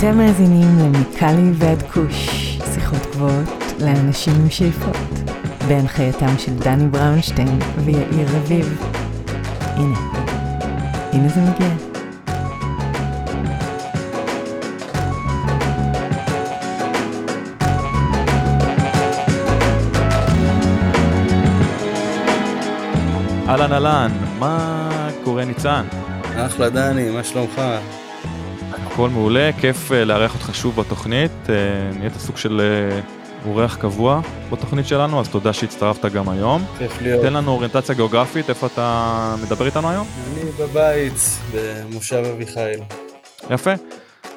[0.00, 2.28] אתם מאזינים למיקלי ועד כוש,
[2.74, 3.48] שיחות גבוהות
[3.80, 4.96] לאנשים עם שאיפות,
[5.68, 8.82] בהנחייתם של דני בראונשטיין ויאיר רביב.
[9.60, 9.98] הנה,
[11.12, 11.68] הנה זה מגיע.
[23.48, 24.78] אהלן אהלן, מה
[25.24, 25.84] קורה ניצן?
[26.36, 27.60] אחלה דני, מה שלומך?
[28.92, 31.54] הכל מעולה, כיף אה, לארח אותך שוב בתוכנית, אה,
[31.98, 33.00] נהיית סוג של אה,
[33.46, 36.64] אורח קבוע בתוכנית שלנו, אז תודה שהצטרפת גם היום.
[36.78, 37.22] כיף להיות.
[37.22, 40.06] תן לנו אוריינטציה גיאוגרפית, איפה אתה מדבר איתנו היום?
[40.32, 41.12] אני בבית,
[41.54, 42.80] במושב אביחיל.
[43.50, 43.70] יפה.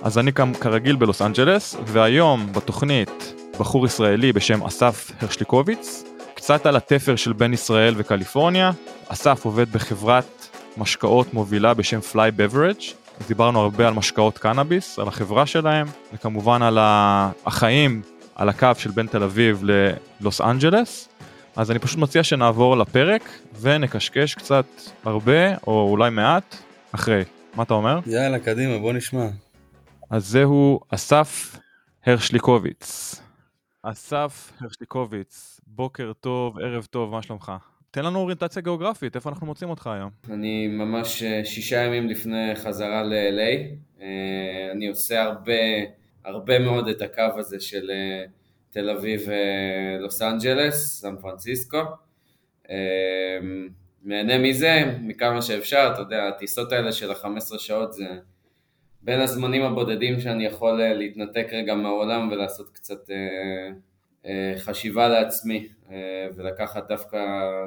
[0.01, 6.75] אז אני כאן כרגיל בלוס אנג'לס, והיום בתוכנית בחור ישראלי בשם אסף הרשליקוביץ, קצת על
[6.75, 8.71] התפר של בין ישראל וקליפורניה.
[9.07, 12.93] אסף עובד בחברת משקאות מובילה בשם פליי אז
[13.27, 16.77] דיברנו הרבה על משקאות קנאביס, על החברה שלהם, וכמובן על
[17.45, 18.01] החיים
[18.35, 21.09] על הקו של בין תל אביב ללוס אנג'לס.
[21.55, 23.29] אז אני פשוט מציע שנעבור לפרק
[23.61, 24.65] ונקשקש קצת
[25.03, 26.55] הרבה, או אולי מעט,
[26.91, 27.23] אחרי.
[27.55, 27.99] מה אתה אומר?
[28.05, 29.27] יאללה, קדימה, בוא נשמע.
[30.09, 31.57] אז זהו אסף
[32.05, 33.15] הרשליקוביץ.
[33.83, 37.51] אסף הרשליקוביץ, בוקר טוב, ערב טוב, מה שלומך?
[37.93, 40.09] תן לנו אוריינטציה גיאוגרפית, איפה אנחנו מוצאים אותך היום?
[40.29, 43.59] אני ממש אה, שישה ימים לפני חזרה ל-LA.
[44.01, 45.53] אה, אני עושה הרבה,
[46.25, 48.25] הרבה מאוד את הקו הזה של אה,
[48.69, 49.21] תל אביב,
[49.99, 51.81] לוס אנג'לס, סן פרנסיסקו.
[54.03, 58.07] נהנה מזה מכמה שאפשר, אתה יודע, הטיסות האלה של ה-15 שעות זה
[59.01, 63.09] בין הזמנים הבודדים שאני יכול להתנתק רגע מהעולם ולעשות קצת
[64.57, 65.67] חשיבה לעצמי.
[65.93, 67.17] אה, ולקחת דווקא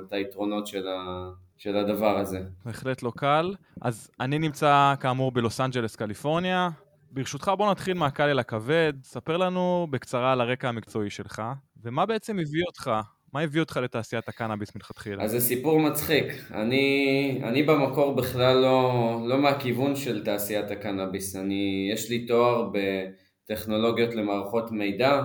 [0.07, 2.41] את היתרונות של, ה, של הדבר הזה.
[2.65, 3.55] בהחלט לא קל.
[3.83, 6.69] אז אני נמצא כאמור בלוס אנג'לס, קליפורניה.
[7.11, 11.43] ברשותך בוא נתחיל מהקל אל הכבד, ספר לנו בקצרה על הרקע המקצועי שלך,
[11.83, 12.91] ומה בעצם הביא אותך,
[13.33, 15.25] מה הביא אותך לתעשיית הקנאביס מלכתחילה?
[15.25, 16.25] אז זה סיפור מצחיק.
[16.51, 21.37] אני, אני במקור בכלל לא, לא מהכיוון של תעשיית הקנאביס.
[21.37, 25.23] אני, יש לי תואר בטכנולוגיות למערכות מידע,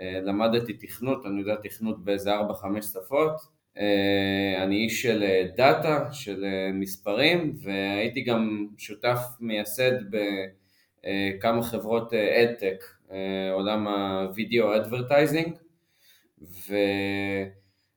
[0.00, 2.42] למדתי תכנות, אני יודע תכנות באיזה 4-5
[2.82, 3.58] שפות.
[3.78, 12.84] אה, אני איש של אה, דאטה, של מספרים, והייתי גם שותף מייסד בכמה חברות adtech,
[13.52, 15.56] עולם ה video advertising,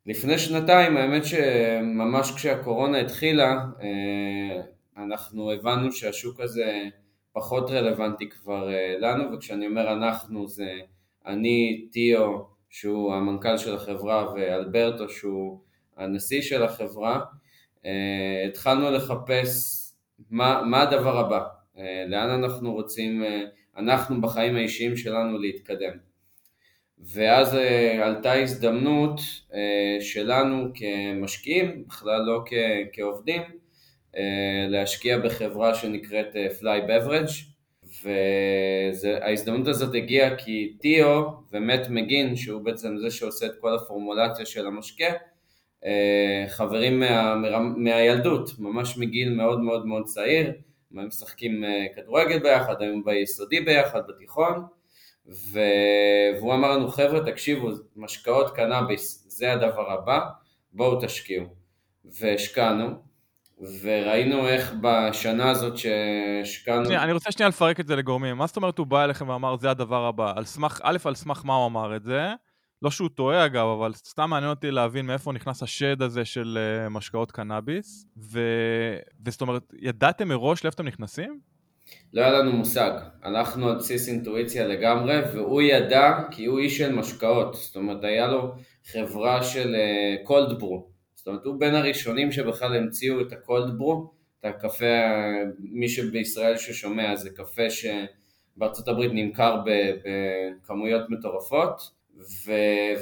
[0.06, 3.66] ולפני שנתיים, האמת שממש כשהקורונה התחילה,
[4.98, 6.84] אנחנו הבנו שהשוק הזה
[7.34, 8.70] פחות רלוונטי כבר
[9.00, 10.72] לנו, וכשאני אומר אנחנו זה
[11.28, 12.38] אני, טיו,
[12.70, 15.60] שהוא המנכ"ל של החברה, ואלברטו, שהוא
[15.98, 17.20] הנשיא של החברה,
[17.86, 19.82] אה, התחלנו לחפש
[20.30, 21.44] מה, מה הדבר הבא,
[21.78, 23.44] אה, לאן אנחנו רוצים, אה,
[23.78, 25.94] אנחנו בחיים האישיים שלנו להתקדם.
[27.00, 27.58] ואז
[28.02, 29.20] עלתה הזדמנות
[30.00, 32.44] שלנו כמשקיעים, בכלל לא
[32.94, 33.42] כעובדים,
[34.70, 37.51] להשקיע בחברה שנקראת Fly Beverage,
[38.04, 44.68] וההזדמנות הזאת הגיעה כי טיו ומט מגין, שהוא בעצם זה שעושה את כל הפורמולציה של
[44.68, 45.14] המשקה,
[45.86, 47.36] אה, חברים מה,
[47.78, 50.54] מהילדות, ממש מגיל מאוד מאוד מאוד צעיר,
[50.98, 54.64] הם משחקים אה, כדורגל ביחד, היו ביסודי ביחד, בתיכון,
[55.28, 55.60] ו...
[56.38, 60.20] והוא אמר לנו חבר'ה תקשיבו, משקאות קנאביס זה הדבר הבא,
[60.74, 61.46] בואו תשקיעו.
[62.06, 62.88] והשקענו,
[63.82, 66.86] וראינו איך בשנה הזאת שהשקענו...
[66.86, 68.38] שנייה, אני רוצה שנייה לפרק את זה לגורמים.
[68.38, 70.34] מה זאת אומרת הוא בא אליכם ואמר זה הדבר הבא?
[70.36, 72.22] על סמך, א', על סמך מה הוא אמר את זה?
[72.82, 76.90] לא שהוא טועה אגב, אבל סתם מעניין אותי להבין מאיפה נכנס השד הזה של uh,
[76.90, 78.06] משקאות קנאביס.
[78.18, 78.40] ו...
[79.26, 81.40] וזאת אומרת, ידעתם מראש לאיפה אתם נכנסים?
[82.14, 82.92] לא היה לנו מושג.
[83.24, 87.54] הלכנו על בסיס אינטואיציה לגמרי, והוא ידע כי הוא איש של משקאות.
[87.54, 88.56] זאת אומרת, היה לו
[88.92, 89.76] חברה של
[90.24, 90.88] cold brew.
[90.88, 90.91] אה,
[91.22, 94.86] זאת אומרת, הוא בין הראשונים שבכלל המציאו את ה cold brew, את הקפה,
[95.60, 99.62] מי שבישראל ששומע זה קפה שבארצות הברית נמכר
[100.04, 101.92] בכמויות מטורפות,
[102.46, 102.52] ו...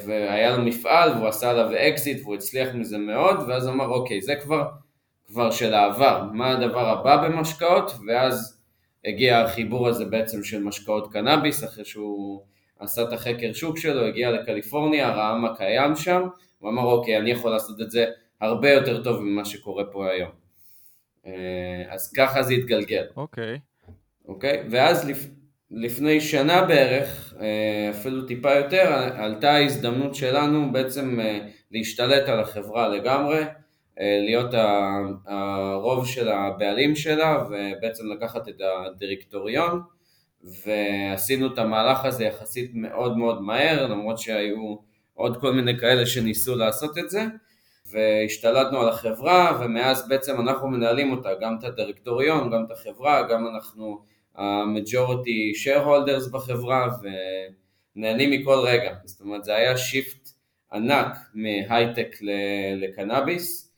[0.08, 4.22] והיה לו מפעל והוא עשה עליו אקזיט והוא הצליח מזה מאוד, ואז הוא אמר אוקיי,
[4.22, 4.64] זה כבר,
[5.28, 8.64] כבר של העבר, מה הדבר הבא במשקאות, ואז
[9.06, 12.42] הגיע החיבור הזה בעצם של משקאות קנאביס, אחרי שהוא
[12.80, 16.22] עשה את החקר שוק שלו, הגיע לקליפורניה, ראה מה קיים שם,
[16.60, 18.06] הוא אמר אוקיי, אני יכול לעשות את זה
[18.42, 20.32] הרבה יותר טוב ממה שקורה פה היום.
[21.26, 23.06] אה, אז ככה זה התגלגל.
[23.18, 23.60] אוקיי.
[24.28, 24.64] אוקיי?
[24.72, 25.28] ואז לפ...
[25.72, 31.40] לפני שנה בערך, אה, אפילו טיפה יותר, עלתה ההזדמנות שלנו בעצם אה,
[31.72, 33.44] להשתלט על החברה לגמרי,
[34.02, 34.54] להיות
[35.28, 39.82] הרוב של הבעלים שלה ובעצם לקחת את הדירקטוריון
[40.44, 44.76] ועשינו את המהלך הזה יחסית מאוד מאוד מהר, למרות שהיו
[45.20, 47.26] עוד כל מיני כאלה שניסו לעשות את זה,
[47.92, 53.48] והשתלטנו על החברה, ומאז בעצם אנחנו מנהלים אותה, גם את הדירקטוריון, גם את החברה, גם
[53.48, 54.02] אנחנו
[54.36, 56.88] ה-majority shareholders בחברה,
[57.96, 58.96] ונהנים מכל רגע.
[59.06, 60.30] זאת אומרת, זה היה שיפט
[60.74, 62.16] ענק מהייטק
[62.76, 63.72] לקנאביס,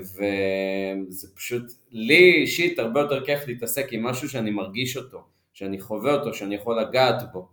[0.00, 6.14] וזה פשוט, לי אישית הרבה יותר כיף להתעסק עם משהו שאני מרגיש אותו, שאני חווה
[6.14, 7.48] אותו, שאני יכול לגעת בו,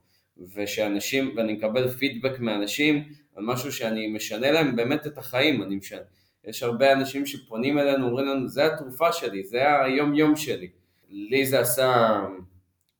[0.56, 3.04] ושאנשים, ואני מקבל פידבק מאנשים
[3.36, 6.00] על משהו שאני משנה להם באמת את החיים, אני משנה.
[6.46, 10.70] יש הרבה אנשים שפונים אלינו, אומרים לנו, זה התרופה שלי, זה היום יום שלי.
[11.10, 12.20] לי זה עשה,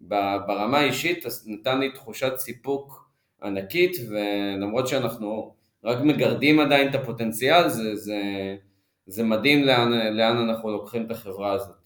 [0.02, 3.10] ברמה האישית, נתן לי תחושת סיפוק
[3.44, 8.22] ענקית, ולמרות שאנחנו רק מגרדים עדיין את הפוטנציאל, זה, זה,
[9.06, 11.79] זה מדהים לאן, לאן אנחנו לוקחים את החברה הזאת.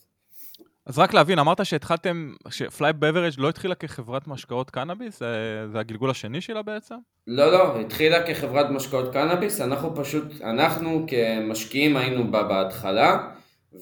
[0.85, 5.19] אז רק להבין, אמרת שהתחלתם, שפליי בברג' לא התחילה כחברת משקאות קנאביס?
[5.19, 6.95] זה, זה הגלגול השני שלה בעצם?
[7.27, 13.29] לא, לא, התחילה כחברת משקאות קנאביס, אנחנו פשוט, אנחנו כמשקיעים היינו בה בהתחלה,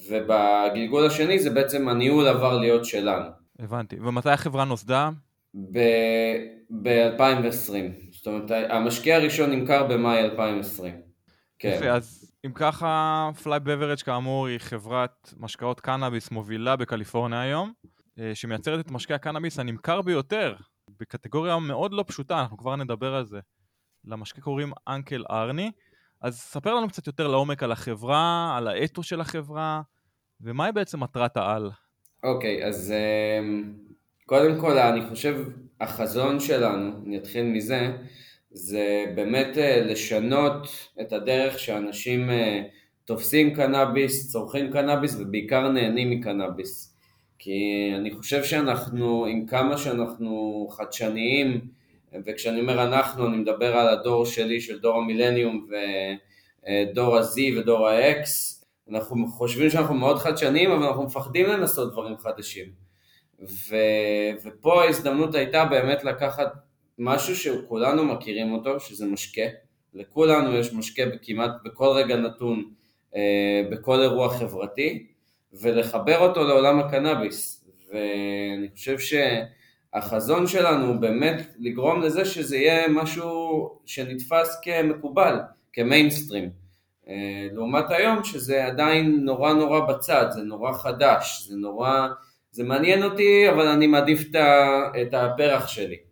[0.09, 3.25] ובגלגול השני זה בעצם הניהול עבר להיות שלנו.
[3.59, 5.09] הבנתי, ומתי החברה נוסדה?
[6.83, 7.73] ב-2020,
[8.11, 10.93] זאת אומרת, המשקיע הראשון נמכר במאי 2020.
[11.59, 11.73] כן.
[11.75, 17.73] יפה, אז אם ככה, פליי בברג' כאמור היא חברת משקאות קנאביס מובילה בקליפורניה היום,
[18.19, 20.55] אה, שמייצרת את משקי הקנאביס הנמכר ביותר,
[20.99, 23.39] בקטגוריה מאוד לא פשוטה, אנחנו כבר נדבר על זה.
[24.05, 25.71] למשקה קוראים אנקל ארני.
[26.21, 29.81] אז ספר לנו קצת יותר לעומק על החברה, על האתו של החברה,
[30.41, 31.71] ומהי בעצם מטרת העל.
[32.23, 33.39] אוקיי, okay, אז אה,
[34.25, 35.47] קודם כל אני חושב
[35.81, 37.97] החזון שלנו, אני אתחיל מזה,
[38.51, 40.67] זה באמת אה, לשנות
[41.01, 42.61] את הדרך שאנשים אה,
[43.05, 46.95] תופסים קנאביס, צורכים קנאביס ובעיקר נהנים מקנאביס.
[47.39, 51.61] כי אני חושב שאנחנו, עם כמה שאנחנו חדשניים,
[52.25, 58.25] וכשאני אומר אנחנו, אני מדבר על הדור שלי, של דור המילניום ודור ה-Z ודור ה-X,
[58.89, 62.65] אנחנו חושבים שאנחנו מאוד חדשניים, אבל אנחנו מפחדים לנסות דברים חדשים.
[63.41, 63.75] ו...
[64.43, 66.53] ופה ההזדמנות הייתה באמת לקחת
[67.03, 69.41] משהו שכולנו מכירים אותו, שזה משקה.
[69.93, 72.63] לכולנו יש משקה כמעט בכל רגע נתון,
[73.15, 75.07] אה, בכל אירוע חברתי,
[75.53, 77.65] ולחבר אותו לעולם הקנאביס.
[77.89, 85.39] ואני חושב שהחזון שלנו הוא באמת לגרום לזה שזה יהיה משהו שנתפס כמקובל,
[85.73, 86.49] כמיינסטרים.
[87.07, 92.07] אה, לעומת היום שזה עדיין נורא נורא בצד, זה נורא חדש, זה נורא,
[92.51, 94.21] זה מעניין אותי אבל אני מעדיף
[95.01, 96.10] את הפרח שלי.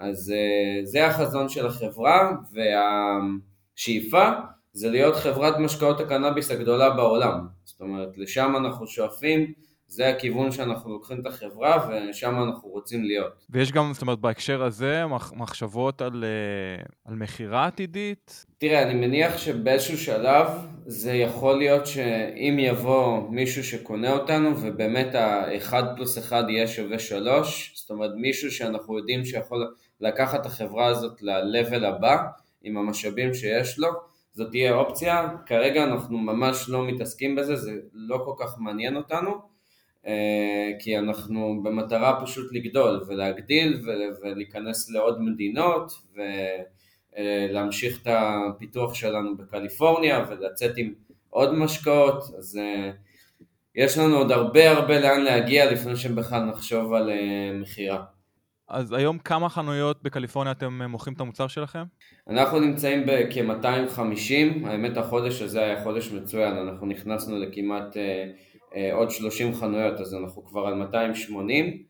[0.00, 4.30] אז אה, זה החזון של החברה והשאיפה
[4.72, 7.46] זה להיות חברת משקאות הקנאביס הגדולה בעולם.
[7.64, 9.52] זאת אומרת, לשם אנחנו שואפים,
[9.86, 13.32] זה הכיוון שאנחנו לוקחים את החברה ושם אנחנו רוצים להיות.
[13.50, 15.02] ויש גם, זאת אומרת, בהקשר הזה,
[15.36, 18.46] מחשבות על, אה, על מכירה עתידית?
[18.58, 20.46] תראה, אני מניח שבאיזשהו שלב
[20.86, 27.72] זה יכול להיות שאם יבוא מישהו שקונה אותנו ובאמת ה-1 פלוס 1 יהיה שווה 3,
[27.76, 32.26] זאת אומרת מישהו שאנחנו יודעים שיכול לקחת את החברה הזאת ל-level הבא
[32.62, 33.88] עם המשאבים שיש לו,
[34.32, 39.30] זאת תהיה אופציה, כרגע אנחנו ממש לא מתעסקים בזה, זה לא כל כך מעניין אותנו,
[40.06, 43.82] אה, כי אנחנו במטרה פשוט לגדול ולהגדיל
[44.22, 45.92] ולהיכנס לעוד מדינות
[47.18, 50.94] ולהמשיך את הפיתוח שלנו בקליפורניה ולצאת עם
[51.30, 52.90] עוד משקאות, אז אה,
[53.74, 58.04] יש לנו עוד הרבה הרבה לאן להגיע לפני שבכלל נחשוב על אה, מכירה.
[58.70, 61.84] אז היום כמה חנויות בקליפורניה אתם אה, מוכרים את המוצר שלכם?
[62.28, 68.30] אנחנו נמצאים בכ-250, האמת החודש הזה היה חודש מצוין, אנחנו נכנסנו לכמעט אה,
[68.76, 71.82] אה, עוד 30 חנויות, אז אנחנו כבר על 280,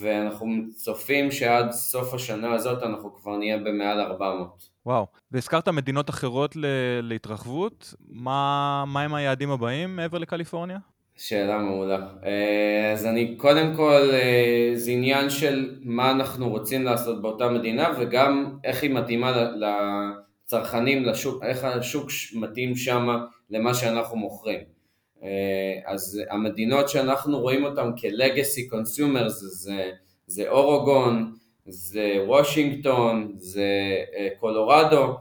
[0.00, 4.68] ואנחנו צופים שעד סוף השנה הזאת אנחנו כבר נהיה במעל 400.
[4.86, 6.56] וואו, והזכרת מדינות אחרות
[7.02, 10.78] להתרחבות, מה, מה הם היעדים הבאים מעבר לקליפורניה?
[11.16, 12.06] שאלה מעולה.
[12.24, 17.92] אה, אז אני קודם כל, אה, זה עניין של מה אנחנו רוצים לעשות באותה מדינה
[17.98, 23.08] וגם איך היא מתאימה לצרכנים, לשוק, איך השוק מתאים שם
[23.50, 24.60] למה שאנחנו מוכרים.
[25.22, 29.90] אה, אז המדינות שאנחנו רואים אותן כ-legacy consumers זה,
[30.26, 31.32] זה אורוגון,
[31.66, 33.68] זה וושינגטון, זה
[34.40, 35.16] קולורדו,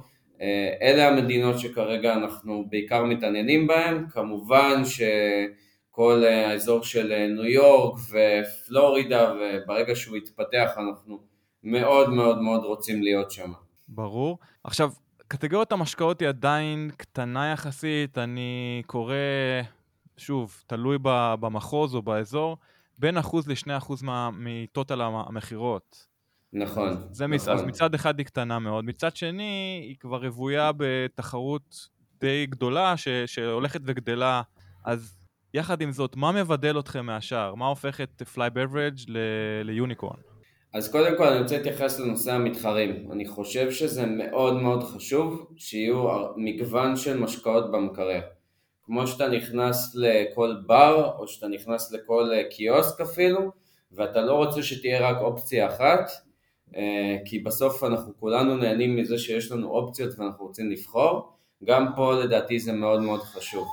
[0.81, 5.01] אלה המדינות שכרגע אנחנו בעיקר מתעניינים בהן, כמובן ש...
[5.95, 11.19] כל אה, האזור של אה, ניו יורק ופלורידה, וברגע שהוא יתפתח אנחנו
[11.63, 13.51] מאוד מאוד מאוד רוצים להיות שם.
[13.88, 14.38] ברור.
[14.63, 14.91] עכשיו,
[15.27, 19.15] קטגוריית המשקאות היא עדיין קטנה יחסית, אני קורא,
[20.17, 20.97] שוב, תלוי
[21.39, 22.57] במחוז או באזור,
[23.00, 26.07] בין אחוז לשני אחוז מטוטל המכירות.
[26.53, 26.97] נכון.
[27.12, 27.35] זה נכון.
[27.35, 27.47] מצ...
[27.47, 33.07] אז מצד אחד היא קטנה מאוד, מצד שני היא כבר רוויה בתחרות די גדולה ש...
[33.07, 34.41] שהולכת וגדלה,
[34.85, 35.22] אז
[35.53, 37.55] יחד עם זאת, מה מבדל אתכם מהשאר?
[37.55, 38.93] מה הופך את פליי בברג'.
[39.63, 40.17] ליוניקורן?
[40.74, 43.12] אז קודם כל אני רוצה להתייחס לנושא המתחרים.
[43.12, 48.22] אני חושב שזה מאוד מאוד חשוב שיהיו מגוון של משקאות במקרר.
[48.83, 53.51] כמו שאתה נכנס לכל בר, או שאתה נכנס לכל קיוסק אפילו,
[53.91, 56.12] ואתה לא רוצה שתהיה רק אופציה אחת,
[56.75, 61.33] אה, כי בסוף אנחנו כולנו נהנים מזה שיש לנו אופציות ואנחנו רוצים לבחור,
[61.63, 63.67] גם פה לדעתי זה מאוד מאוד חשוב.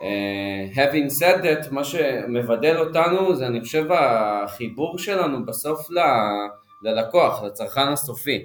[0.00, 5.98] Uh, having said that, מה שמבדל אותנו זה אני חושב החיבור שלנו בסוף ל,
[6.82, 8.44] ללקוח, לצרכן הסופי.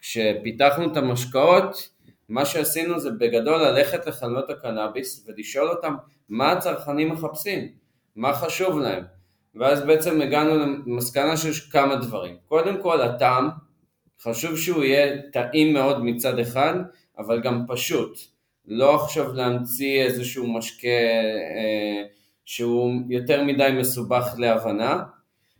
[0.00, 1.88] כשפיתחנו את המשקאות,
[2.28, 5.94] מה שעשינו זה בגדול ללכת לחנויות הקנאביס ולשאול אותם
[6.28, 7.68] מה הצרכנים מחפשים,
[8.16, 9.04] מה חשוב להם.
[9.54, 10.54] ואז בעצם הגענו
[10.86, 12.36] למסקנה שיש כמה דברים.
[12.48, 13.48] קודם כל הטעם,
[14.22, 16.74] חשוב שהוא יהיה טעים מאוד מצד אחד,
[17.18, 18.33] אבל גם פשוט.
[18.66, 22.02] לא עכשיו להמציא איזשהו משקה אה,
[22.44, 25.02] שהוא יותר מדי מסובך להבנה.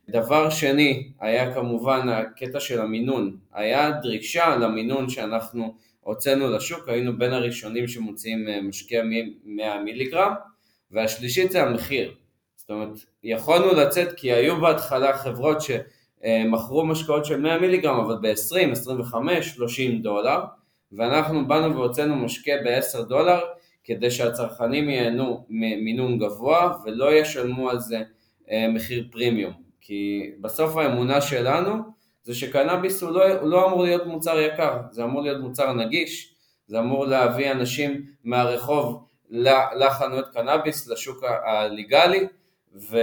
[0.08, 3.36] דבר שני, היה כמובן הקטע של המינון.
[3.52, 8.96] היה דרישה למינון שאנחנו הוצאנו לשוק, היינו בין הראשונים שמוציאים אה, משקה
[9.44, 10.34] 100 מיליגרם,
[10.90, 12.14] והשלישית זה המחיר.
[12.56, 18.72] זאת אומרת, יכולנו לצאת כי היו בהתחלה חברות שמכרו משקאות של 100 מיליגרם, אבל ב-20,
[18.72, 20.40] 25, 30 דולר,
[20.96, 23.40] ואנחנו באנו והוצאנו משקה ב-10 דולר,
[23.84, 28.02] כדי שהצרכנים ייהנו ממינון גבוה ולא ישלמו על זה
[28.50, 29.52] אה, מחיר פרימיום.
[29.80, 31.74] כי בסוף האמונה שלנו
[32.22, 36.34] זה שקנאביס הוא לא, הוא לא אמור להיות מוצר יקר, זה אמור להיות מוצר נגיש,
[36.66, 39.04] זה אמור להביא אנשים מהרחוב
[39.76, 42.26] לחנויות קנאביס, לשוק הליגלי,
[42.74, 42.98] ו,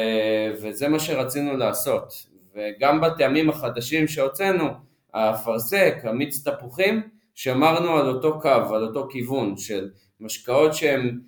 [0.61, 2.13] וזה מה שרצינו לעשות.
[2.55, 4.67] וגם בטעמים החדשים שהוצאנו,
[5.13, 7.01] האפרסק, המיץ תפוחים,
[7.35, 11.19] שמרנו על אותו קו, על אותו כיוון של משקאות שהם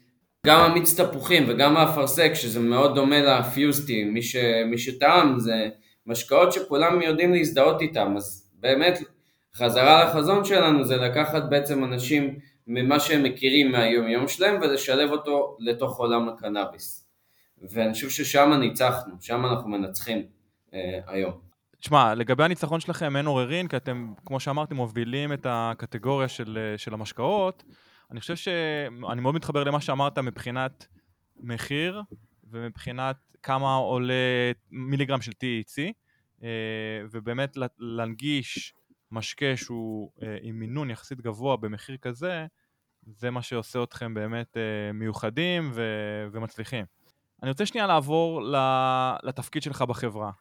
[0.45, 5.69] גם המיץ תפוחים וגם האפרסק, שזה מאוד דומה לפיוסטי, מי, ש, מי שטעם זה
[6.05, 8.99] משקאות שכולם יודעים להזדהות איתם, אז באמת
[9.55, 15.57] חזרה לחזון שלנו זה לקחת בעצם אנשים ממה שהם מכירים מהיום יום שלהם ולשלב אותו
[15.59, 17.07] לתוך עולם הקנאביס.
[17.61, 20.25] ואני חושב ששם ניצחנו, שם אנחנו מנצחים
[20.73, 21.42] אה, היום.
[21.83, 26.93] תשמע, לגבי הניצחון שלכם אין עוררין, כי אתם, כמו שאמרתם, מובילים את הקטגוריה של, של
[26.93, 27.63] המשקאות.
[28.11, 30.87] אני חושב שאני מאוד מתחבר למה שאמרת מבחינת
[31.37, 32.01] מחיר
[32.51, 34.13] ומבחינת כמה עולה
[34.71, 35.93] מיליגרם של THC,
[36.43, 36.49] אה,
[37.11, 38.73] ובאמת להנגיש
[39.11, 42.45] משקה שהוא אה, עם מינון יחסית גבוה במחיר כזה,
[43.05, 45.71] זה מה שעושה אתכם באמת אה, מיוחדים
[46.31, 46.85] ומצליחים.
[47.43, 48.41] אני רוצה שנייה לעבור
[49.23, 50.31] לתפקיד שלך בחברה.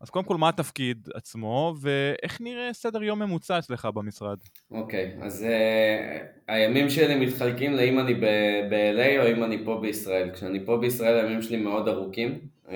[0.00, 4.38] אז קודם כל, מה התפקיד עצמו, ואיך נראה סדר יום ממוצע אצלך במשרד?
[4.70, 10.30] אוקיי, okay, אז uh, הימים שלי מתחלקים לאם אני ב-LA או אם אני פה בישראל.
[10.34, 12.38] כשאני פה בישראל הימים שלי מאוד ארוכים.
[12.66, 12.70] Uh,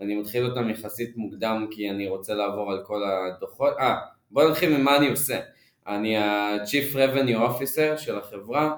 [0.00, 3.74] אני מתחיל אותם יחסית מוקדם כי אני רוצה לעבור על כל הדוחות.
[3.78, 3.96] אה,
[4.30, 5.40] בוא נתחיל ממה אני עושה.
[5.86, 8.74] אני ה-Chief Revenue Officer של החברה.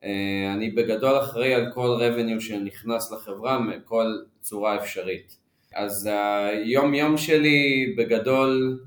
[0.00, 0.06] Uh,
[0.54, 4.06] אני בגדול אחראי על כל revenue שנכנס לחברה מכל
[4.40, 5.43] צורה אפשרית.
[5.74, 6.10] אז
[6.50, 8.80] היום יום שלי בגדול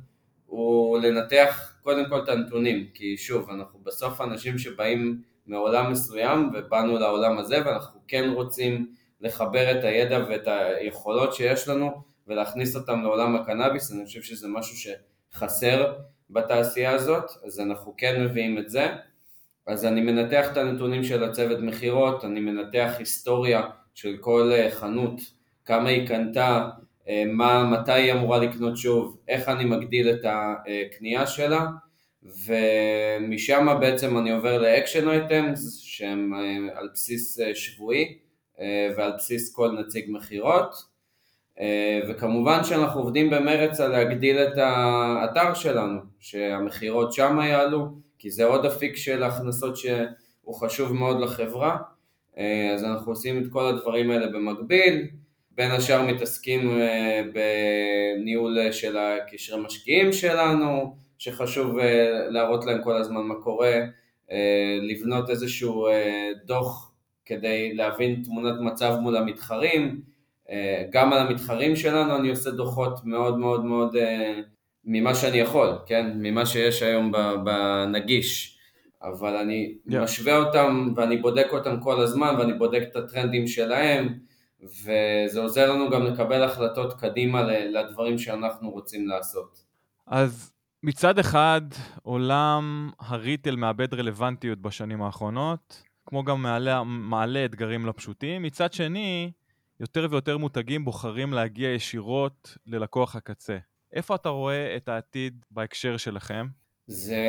[0.46, 7.00] הוא לנתח קודם כל את הנתונים, כי שוב, אנחנו בסוף אנשים שבאים מעולם מסוים ובאנו
[7.00, 11.92] לעולם הזה ואנחנו כן רוצים לחבר את הידע ואת היכולות שיש לנו
[12.28, 14.94] ולהכניס אותם לעולם הקנאביס, אני חושב שזה משהו
[15.34, 15.94] שחסר
[16.30, 18.88] בתעשייה הזאת, אז אנחנו כן מביאים את זה.
[19.68, 23.62] אז אני מנתח את הנתונים של הצוות מכירות, אני מנתח היסטוריה
[23.94, 25.37] של כל חנות
[25.68, 26.70] כמה היא קנתה,
[27.10, 31.66] אה, מה, מתי היא אמורה לקנות שוב, איך אני מגדיל את הקנייה שלה.
[32.24, 38.18] ומשם בעצם אני עובר ל action items שהם אה, על בסיס אה, שבועי
[38.98, 40.98] ועל בסיס כל נציג מכירות.
[42.10, 47.88] וכמובן שאנחנו עובדים במרץ על להגדיל את האתר שלנו, שהמכירות שם יעלו
[48.20, 51.78] כי זה עוד אפיק של הכנסות שהוא חשוב מאוד לחברה.
[52.74, 55.08] אז אנחנו עושים את כל הדברים האלה במקביל
[55.58, 62.96] בין השאר מתעסקים אה, בניהול אה, של הקשרי משקיעים שלנו, שחשוב אה, להראות להם כל
[62.96, 63.76] הזמן מה קורה,
[64.82, 65.88] לבנות איזשהו
[66.46, 66.92] דוח
[67.26, 70.02] כדי להבין תמונת מצב מול המתחרים,
[70.90, 73.96] גם על המתחרים שלנו אני עושה דוחות מאוד מאוד מאוד
[74.86, 76.12] ממה שאני יכול, כן?
[76.16, 77.12] ממה שיש היום
[77.44, 78.58] בנגיש,
[79.04, 79.98] אבל אני yeah.
[79.98, 84.20] משווה אותם ואני בודק אותם כל הזמן ואני בודק את הטרנדים שלהם
[84.64, 89.64] וזה עוזר לנו גם לקבל החלטות קדימה לדברים שאנחנו רוצים לעשות.
[90.08, 91.62] אז מצד אחד,
[92.04, 98.42] עולם הריטל מאבד רלוונטיות בשנים האחרונות, כמו גם מעלה, מעלה אתגרים לא פשוטים.
[98.44, 99.32] מצד שני,
[99.80, 103.58] יותר ויותר מותגים בוחרים להגיע ישירות ללקוח הקצה.
[103.94, 106.48] איפה אתה רואה את העתיד בהקשר שלכם?
[106.88, 107.26] זה,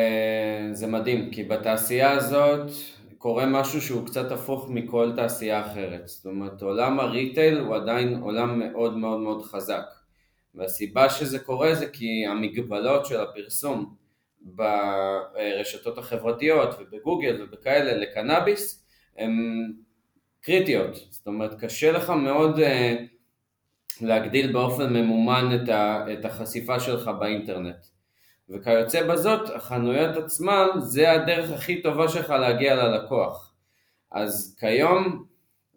[0.72, 2.70] זה מדהים, כי בתעשייה הזאת
[3.18, 6.08] קורה משהו שהוא קצת הפוך מכל תעשייה אחרת.
[6.08, 9.84] זאת אומרת, עולם הריטייל הוא עדיין עולם מאוד מאוד מאוד חזק.
[10.54, 13.94] והסיבה שזה קורה זה כי המגבלות של הפרסום
[14.40, 19.32] ברשתות החברתיות ובגוגל ובכאלה לקנאביס הן
[20.40, 20.96] קריטיות.
[21.10, 22.96] זאת אומרת, קשה לך מאוד אה,
[24.00, 25.58] להגדיל באופן ממומן
[26.12, 27.97] את החשיפה שלך באינטרנט.
[28.50, 33.54] וכיוצא בזאת, החנויות עצמן זה הדרך הכי טובה שלך להגיע ללקוח.
[34.12, 35.24] אז כיום,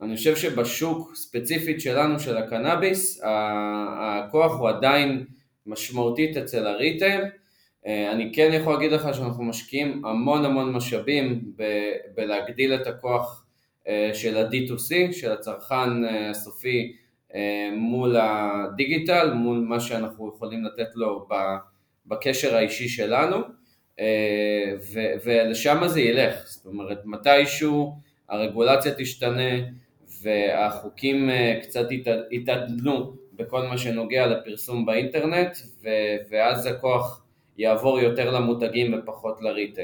[0.02, 3.22] אני חושב שבשוק ספציפית שלנו של הקנאביס,
[4.00, 5.26] הכוח הוא עדיין
[5.66, 7.22] משמעותית אצל הריטייל.
[7.86, 13.46] אה, אני כן יכול להגיד לך שאנחנו משקיעים המון המון משאבים ב- בלהגדיל את הכוח
[13.88, 16.96] אה, של ה-D2C, של הצרכן אה, הסופי
[17.78, 21.58] מול הדיגיטל, מול מה שאנחנו יכולים לתת לו ב-
[22.06, 23.38] בקשר האישי שלנו,
[24.00, 24.74] אה,
[25.24, 27.96] ולשם זה ילך, זאת אומרת מתישהו
[28.30, 29.52] הרגולציה תשתנה
[30.22, 31.88] והחוקים אה, קצת
[32.32, 35.58] יתעדנו בכל מה שנוגע לפרסום באינטרנט
[36.30, 37.24] ואז הכוח
[37.58, 39.84] יעבור יותר למותגים ופחות לריטל.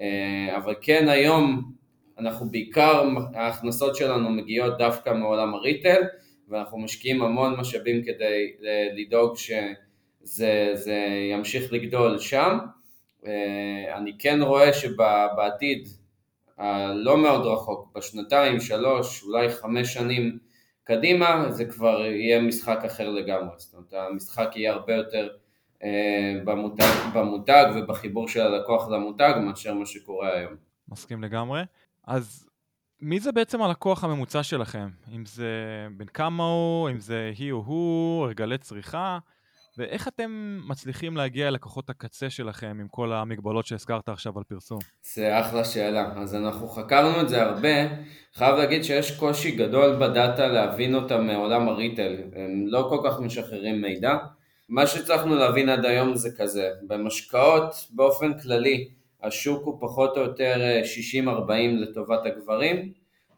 [0.00, 1.72] אה, אבל כן היום
[2.18, 6.02] אנחנו בעיקר, ההכנסות שלנו מגיעות דווקא מעולם הריטל
[6.48, 8.52] ואנחנו משקיעים המון משאבים כדי
[8.96, 9.50] לדאוג ש...
[10.20, 10.96] זה, זה
[11.32, 12.58] ימשיך לגדול שם.
[13.26, 15.88] אה, אני כן רואה שבעתיד
[16.58, 20.38] הלא מאוד רחוק, בשנתיים, שלוש, אולי חמש שנים
[20.84, 23.54] קדימה, זה כבר יהיה משחק אחר לגמרי.
[23.56, 25.28] זאת אומרת, המשחק יהיה הרבה יותר
[25.82, 30.52] אה, במותג, במותג ובחיבור של הלקוח למותג מאשר מה שקורה היום.
[30.88, 31.62] מסכים לגמרי.
[32.06, 32.48] אז
[33.00, 34.88] מי זה בעצם הלקוח הממוצע שלכם?
[35.16, 35.52] אם זה
[35.96, 39.18] בן כמה הוא, אם זה היא או הוא, הרגלי צריכה?
[39.78, 44.78] ואיך אתם מצליחים להגיע ללקוחות הקצה שלכם עם כל המגבלות שהזכרת עכשיו על פרסום?
[45.14, 46.12] זה אחלה שאלה.
[46.16, 47.88] אז אנחנו חקרנו את זה הרבה.
[48.34, 52.16] חייב להגיד שיש קושי גדול בדאטה להבין אותה מעולם הריטל.
[52.36, 54.16] הם לא כל כך משחררים מידע.
[54.68, 58.88] מה שהצלחנו להבין עד היום זה כזה, במשקאות באופן כללי
[59.22, 60.56] השוק הוא פחות או יותר
[61.14, 62.92] 60-40 לטובת הגברים,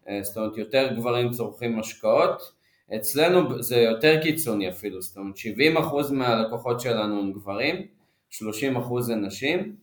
[0.08, 2.59] אה, זאת אומרת יותר גברים צורכים משקאות,
[2.96, 7.86] אצלנו זה יותר קיצוני אפילו, זאת אומרת 70% מהלקוחות שלנו הם גברים,
[8.30, 8.42] 30%
[9.12, 9.76] הם נשים.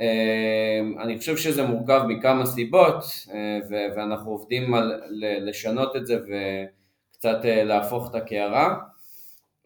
[0.00, 3.58] אמ, אני חושב שזה מורכב מכמה סיבות אה,
[3.96, 8.76] ואנחנו עובדים על לשנות את זה וקצת אה, להפוך את הקערה.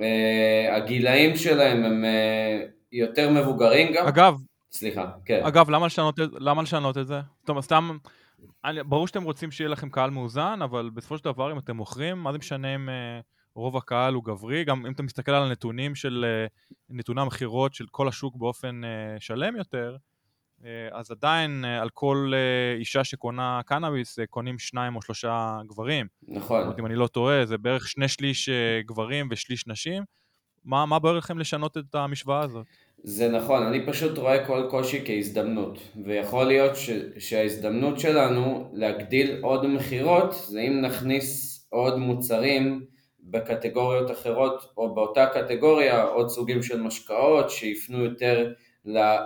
[0.01, 2.05] אה, הגילאים שלהם הם
[2.93, 4.07] יותר מבוגרים גם.
[4.07, 4.35] אגב,
[4.73, 5.41] סליחה, כן.
[5.45, 7.21] אגב, למה לשנות, למה לשנות את זה?
[7.45, 7.97] טוב, סתם
[8.65, 12.19] אני, ברור שאתם רוצים שיהיה לכם קהל מאוזן, אבל בסופו של דבר אם אתם מוכרים,
[12.19, 13.23] מה זה משנה אם uh,
[13.55, 14.65] רוב הקהל הוא גברי?
[14.65, 19.21] גם אם אתה מסתכל על הנתונים של uh, נתוני המכירות של כל השוק באופן uh,
[19.21, 19.97] שלם יותר,
[20.61, 25.59] uh, אז עדיין uh, על כל uh, אישה שקונה קנאביס uh, קונים שניים או שלושה
[25.67, 26.07] גברים.
[26.23, 26.59] נכון.
[26.59, 30.03] זאת אומרת, אם אני לא טועה, זה בערך שני שליש uh, גברים ושליש נשים.
[30.65, 32.67] מה, מה בוער לכם לשנות את המשוואה הזאת?
[33.09, 39.67] זה נכון, אני פשוט רואה כל קושי כהזדמנות, ויכול להיות ש, שההזדמנות שלנו להגדיל עוד
[39.67, 42.85] מכירות זה אם נכניס עוד מוצרים
[43.21, 48.53] בקטגוריות אחרות או באותה קטגוריה עוד סוגים של משקאות שיפנו יותר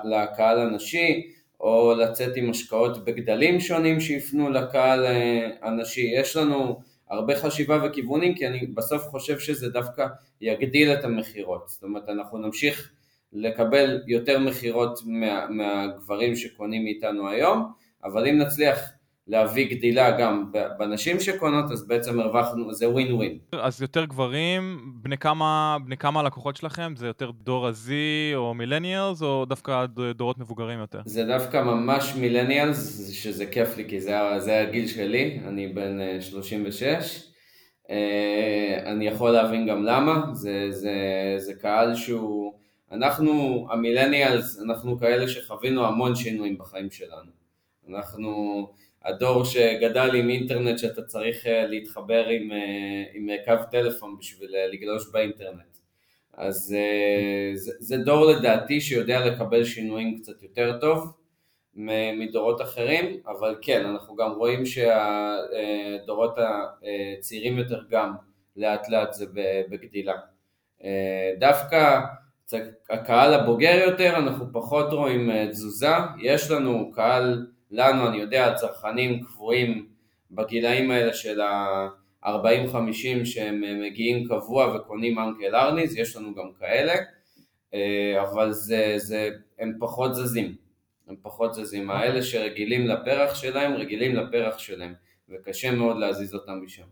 [0.04, 1.22] לקהל הנשי
[1.60, 6.10] או לצאת עם משקאות בגדלים שונים שיפנו לקהל אה, הנשי.
[6.16, 10.06] יש לנו הרבה חשיבה וכיוונים כי אני בסוף חושב שזה דווקא
[10.40, 12.92] יגדיל את המכירות, זאת אומרת אנחנו נמשיך
[13.32, 17.72] לקבל יותר מכירות מה, מהגברים שקונים מאיתנו היום,
[18.04, 18.78] אבל אם נצליח
[19.26, 23.38] להביא גדילה גם בנשים שקונות, אז בעצם הרווחנו, זה ווין ווין.
[23.52, 26.92] אז יותר גברים, בני כמה, בני כמה הלקוחות שלכם?
[26.96, 27.90] זה יותר דור ה-Z
[28.34, 31.00] או מילניאלס, או דווקא דורות מבוגרים יותר?
[31.04, 36.84] זה דווקא ממש מילניאלס, שזה כיף לי, כי זה, זה הגיל שלי, אני בן 36.
[37.90, 40.94] אה, אה, אני יכול להבין גם למה, זה, זה,
[41.36, 42.59] זה קהל שהוא...
[42.92, 47.30] אנחנו, המילניאלס, אנחנו כאלה שחווינו המון שינויים בחיים שלנו.
[47.88, 48.66] אנחנו
[49.04, 54.54] הדור שגדל עם אינטרנט שאתה צריך אה, להתחבר עם, אה, עם אה, קו טלפון בשביל
[54.72, 55.78] לגלוש באינטרנט.
[56.34, 56.74] אז
[57.54, 61.12] זה, זה דור לדעתי שיודע לקבל שינויים קצת יותר טוב,
[62.18, 66.38] מדורות אחרים, אבל כן, אנחנו גם רואים שהדורות
[67.18, 68.14] הצעירים יותר גם
[68.56, 69.26] לאט לאט זה
[69.70, 70.14] בגדילה.
[71.38, 72.00] דווקא
[72.90, 79.88] הקהל הבוגר יותר, אנחנו פחות רואים תזוזה, יש לנו קהל, לנו, אני יודע, צרכנים קבועים
[80.30, 86.94] בגילאים האלה של ה-40-50 שהם מגיעים קבוע וקונים אנקל ארניז, יש לנו גם כאלה,
[88.22, 90.54] אבל זה, זה, הם פחות זזים.
[91.08, 91.90] הם פחות זזים.
[91.90, 94.94] האלה שרגילים לפרח שלהם, רגילים לפרח שלהם,
[95.28, 96.84] וקשה מאוד להזיז אותם משם.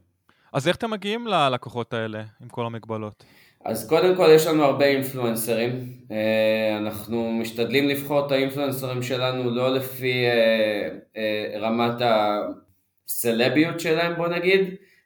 [0.53, 3.25] אז איך אתם מגיעים ללקוחות האלה עם כל המגבלות?
[3.69, 9.75] אז קודם כל יש לנו הרבה אינפלואנסרים, אה, אנחנו משתדלים לבחור את האינפלואנסרים שלנו לא
[9.75, 14.61] לפי אה, אה, רמת הסלביות שלהם בוא נגיד,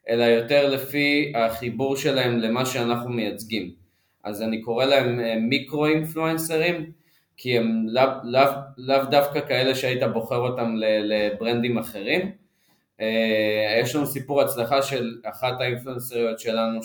[0.09, 3.71] אלא יותר לפי החיבור שלהם למה שאנחנו מייצגים.
[4.23, 6.91] אז אני קורא להם מיקרו אינפלואנסרים,
[7.37, 8.43] כי הם לאו לא,
[8.77, 12.31] לא דווקא כאלה שהיית בוחר אותם לברנדים אחרים.
[13.81, 16.83] יש לנו סיפור הצלחה של אחת האינפלואנסריות שלנו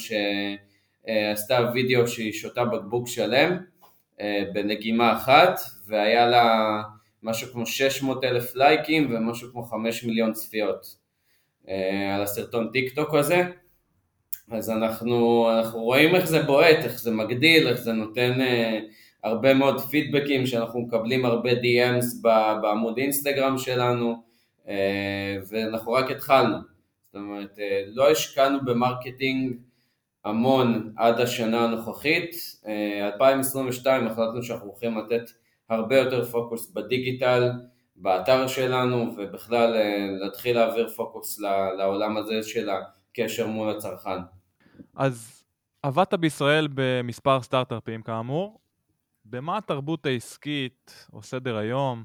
[1.08, 3.56] שעשתה וידאו שהיא שותה בקבוק שלם
[4.20, 6.82] אה, בנגימה אחת והיה לה
[7.22, 10.96] משהו כמו 600 אלף לייקים ומשהו כמו 5 מיליון צפיות
[11.68, 13.42] אה, על הסרטון טיק טוק הזה.
[14.50, 18.38] אז אנחנו, אנחנו רואים איך זה בועט, איך זה מגדיל, איך זה נותן
[19.24, 22.22] הרבה מאוד פידבקים שאנחנו מקבלים הרבה DMs
[22.62, 24.22] בעמוד אינסטגרם שלנו
[24.68, 26.56] אה, ואנחנו רק התחלנו,
[27.06, 29.56] זאת אומרת אה, לא השקענו ב marketing
[30.24, 32.30] המון עד השנה הנוכחית,
[33.12, 35.30] 2022 אה, החלטנו שאנחנו הולכים לתת
[35.68, 37.50] הרבה יותר פוקוס בדיגיטל,
[37.96, 39.76] באתר שלנו ובכלל
[40.20, 41.40] להתחיל להעביר פוקוס
[41.78, 44.18] לעולם הזה של הקשר מול הצרכן.
[44.96, 45.44] אז
[45.82, 48.60] עבדת בישראל במספר סטארט-אפים כאמור,
[49.24, 52.04] במה התרבות העסקית או סדר היום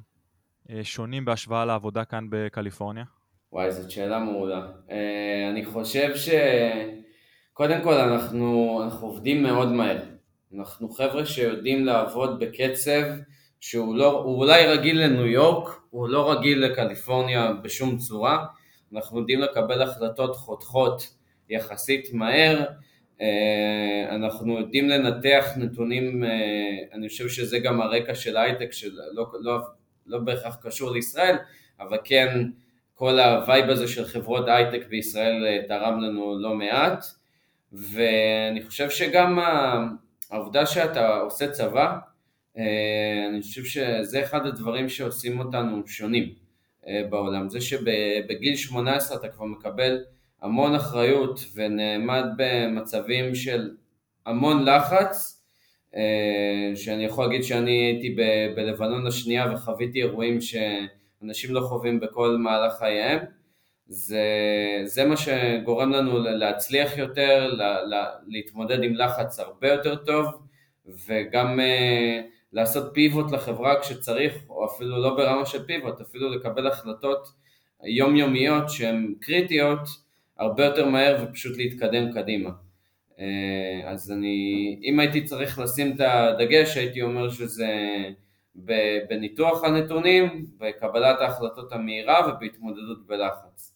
[0.69, 3.03] אה, שונים בהשוואה לעבודה כאן בקליפורניה?
[3.51, 4.67] וואי, זאת שאלה מעולה.
[4.91, 6.29] אה, אני חושב ש...
[7.53, 9.99] קודם כל אנחנו, אנחנו עובדים מאוד מהר.
[10.57, 13.01] אנחנו חבר'ה שיודעים לעבוד בקצב
[13.59, 18.45] שהוא לא, הוא אולי רגיל לניו יורק, הוא לא רגיל לקליפורניה בשום צורה.
[18.93, 21.13] אנחנו יודעים לקבל החלטות חותכות
[21.49, 22.65] יחסית מהר,
[23.21, 26.29] אה, אנחנו יודעים לנתח נתונים, אה,
[26.93, 29.57] אני חושב שזה גם הרקע של הייטק שלא לא,
[30.07, 31.35] לא בהכרח קשור לישראל,
[31.79, 32.43] אבל כן
[32.93, 37.05] כל ה vibe הזה של חברות הייטק בישראל אה, תרם לנו לא מעט,
[37.73, 39.39] ואני חושב שגם
[40.31, 41.97] העובדה שאתה עושה צבא,
[43.29, 46.33] אני חושב שזה אחד הדברים שעושים אותנו שונים
[47.09, 50.03] בעולם, זה שבגיל 18 אתה כבר מקבל
[50.41, 53.69] המון אחריות ונעמד במצבים של
[54.25, 55.43] המון לחץ,
[55.95, 62.37] אה, שאני יכול להגיד שאני הייתי ב- בלבנון השנייה וחוויתי אירועים שאנשים לא חווים בכל
[62.37, 63.19] מהלך חייהם,
[63.87, 64.23] זה,
[64.85, 70.25] זה מה שגורם לנו להצליח יותר, לה, לה, להתמודד עם לחץ הרבה יותר טוב
[70.85, 77.27] וגם uh, לעשות פיבוט לחברה כשצריך, או אפילו לא ברמה של פיבוט, אפילו לקבל החלטות
[77.83, 79.79] יומיומיות שהן קריטיות
[80.37, 82.49] הרבה יותר מהר ופשוט להתקדם קדימה.
[83.19, 87.69] אה, אז אני, אם הייתי צריך לשים את הדגש, הייתי אומר שזה
[89.09, 93.72] בניתוח הנתונים, בקבלת ההחלטות המהירה ובהתמודדות בלחץ.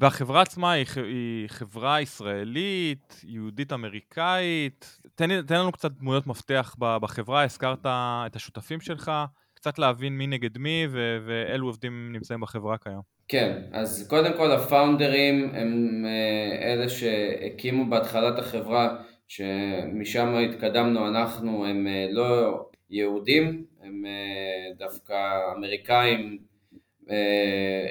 [0.00, 5.00] והחברה עצמה היא, היא חברה ישראלית, יהודית אמריקאית.
[5.14, 9.12] תן, תן לנו קצת דמויות מפתח בחברה, הזכרת את השותפים שלך,
[9.54, 10.86] קצת להבין מי נגד מי
[11.26, 13.02] ואילו עובדים נמצאים בחברה כיום.
[13.28, 18.96] כן, אז קודם כל הפאונדרים הם אה, אלה שהקימו בהתחלת החברה,
[19.28, 22.60] שמשם התקדמנו אנחנו, הם אה, לא
[22.90, 25.14] יהודים, הם אה, דווקא
[25.56, 26.38] אמריקאים,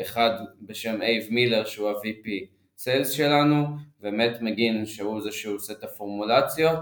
[0.01, 2.29] אחד בשם אייב מילר שהוא ה-VP
[2.77, 3.65] סיילס שלנו,
[4.01, 6.79] ומט מגין שהוא זה שהוא עושה את הפורמולציות,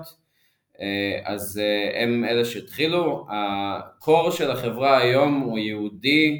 [1.24, 1.62] אז
[1.94, 6.40] הם אלה שהתחילו, הקור של החברה היום הוא יהודי,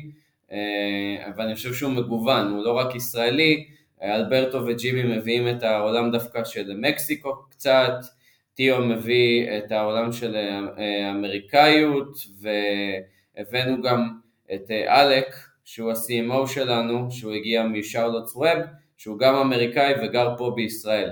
[0.52, 3.68] אה, אבל אני חושב שהוא מגוון, הוא לא רק ישראלי,
[4.04, 7.94] אלברטו וג'ימי מביאים את העולם דווקא של מקסיקו קצת,
[8.54, 12.18] טיו מביא את העולם של אה, אמריקאיות,
[13.38, 14.10] והבאנו גם
[14.54, 15.28] את אה, אלק,
[15.68, 18.60] שהוא ה-CMO שלנו, שהוא הגיע משרלוטס ווב,
[18.98, 21.10] שהוא גם אמריקאי וגר פה בישראל.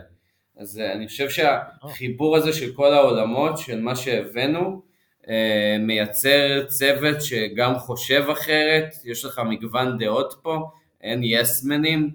[0.57, 4.81] אז אני חושב שהחיבור הזה של כל העולמות, של מה שהבאנו,
[5.29, 10.69] אה, מייצר צוות שגם חושב אחרת, יש לך מגוון דעות פה,
[11.01, 12.11] אין יסמנים,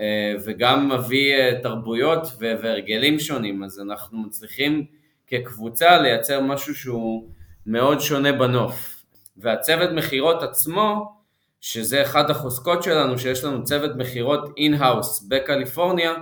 [0.00, 4.86] אה, וגם מביא אה, תרבויות והרגלים שונים, אז אנחנו מצליחים
[5.26, 7.28] כקבוצה לייצר משהו שהוא
[7.66, 9.04] מאוד שונה בנוף.
[9.36, 11.21] והצוות מכירות עצמו,
[11.62, 16.14] שזה אחד החוזקות שלנו, שיש לנו צוות מכירות in-house בקליפורניה,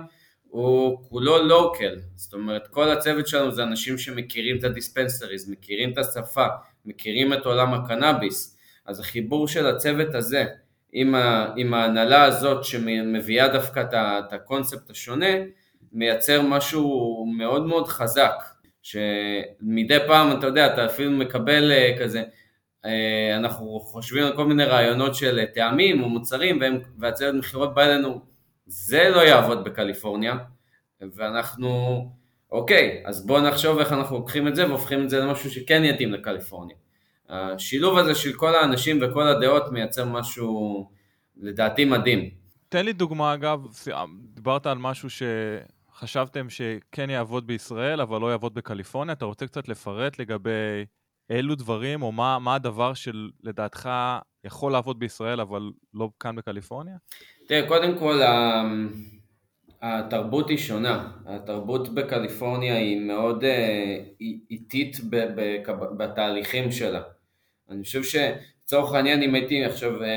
[0.49, 5.97] הוא כולו לוקל, זאת אומרת כל הצוות שלנו זה אנשים שמכירים את הדיספנסריז, מכירים את
[5.97, 6.45] השפה,
[6.85, 10.45] מכירים את עולם הקנאביס, אז החיבור של הצוות הזה
[10.93, 15.35] עם, ה, עם ההנהלה הזאת שמביאה דווקא את הקונספט השונה,
[15.93, 18.43] מייצר משהו מאוד מאוד חזק,
[18.81, 22.23] שמדי פעם אתה יודע, אתה אפילו מקבל אה, כזה,
[23.37, 26.59] אנחנו חושבים על כל מיני רעיונות של טעמים או מוצרים
[26.99, 28.21] והצוות מכירות בא אלינו
[28.65, 30.35] זה לא יעבוד בקליפורניה,
[31.15, 32.01] ואנחנו,
[32.51, 36.13] אוקיי, אז בואו נחשוב איך אנחנו לוקחים את זה והופכים את זה למשהו שכן יתאים
[36.13, 36.75] לקליפורניה.
[37.29, 40.89] השילוב הזה של כל האנשים וכל הדעות מייצר משהו
[41.37, 42.29] לדעתי מדהים.
[42.69, 43.59] תן לי דוגמה אגב,
[44.33, 50.19] דיברת על משהו שחשבתם שכן יעבוד בישראל אבל לא יעבוד בקליפורניה, אתה רוצה קצת לפרט
[50.19, 50.85] לגבי
[51.29, 53.89] אילו דברים או מה, מה הדבר שלדעתך
[54.43, 56.95] יכול לעבוד בישראל אבל לא כאן בקליפורניה?
[57.47, 58.21] תראה, קודם כל
[59.81, 61.11] התרבות היא שונה.
[61.25, 63.97] התרבות בקליפורניה היא מאוד אה,
[64.51, 64.97] איטית
[65.97, 67.01] בתהליכים שלה.
[67.69, 70.07] אני חושב שלצורך העניין אם הייתי עכשיו אה,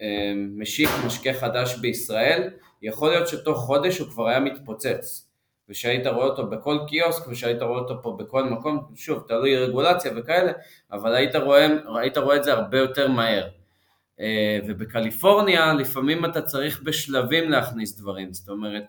[0.00, 2.50] אה, משיק משקה חדש בישראל,
[2.82, 5.30] יכול להיות שתוך חודש הוא כבר היה מתפוצץ.
[5.68, 10.52] ושהיית רואה אותו בכל קיוסק ושהיית רואה אותו פה בכל מקום, שוב, תלוי רגולציה וכאלה,
[10.92, 11.66] אבל היית רואה,
[12.00, 13.48] היית רואה את זה הרבה יותר מהר.
[14.20, 18.84] אה, ובקליפורניה לפעמים אתה צריך בשלבים להכניס דברים, זאת אומרת,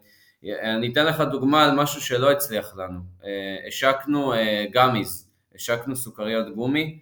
[0.62, 3.00] אני אתן לך דוגמה על משהו שלא הצליח לנו.
[3.24, 4.34] אה, השקנו
[4.72, 7.00] גאמיז, אה, השקנו סוכריות גומי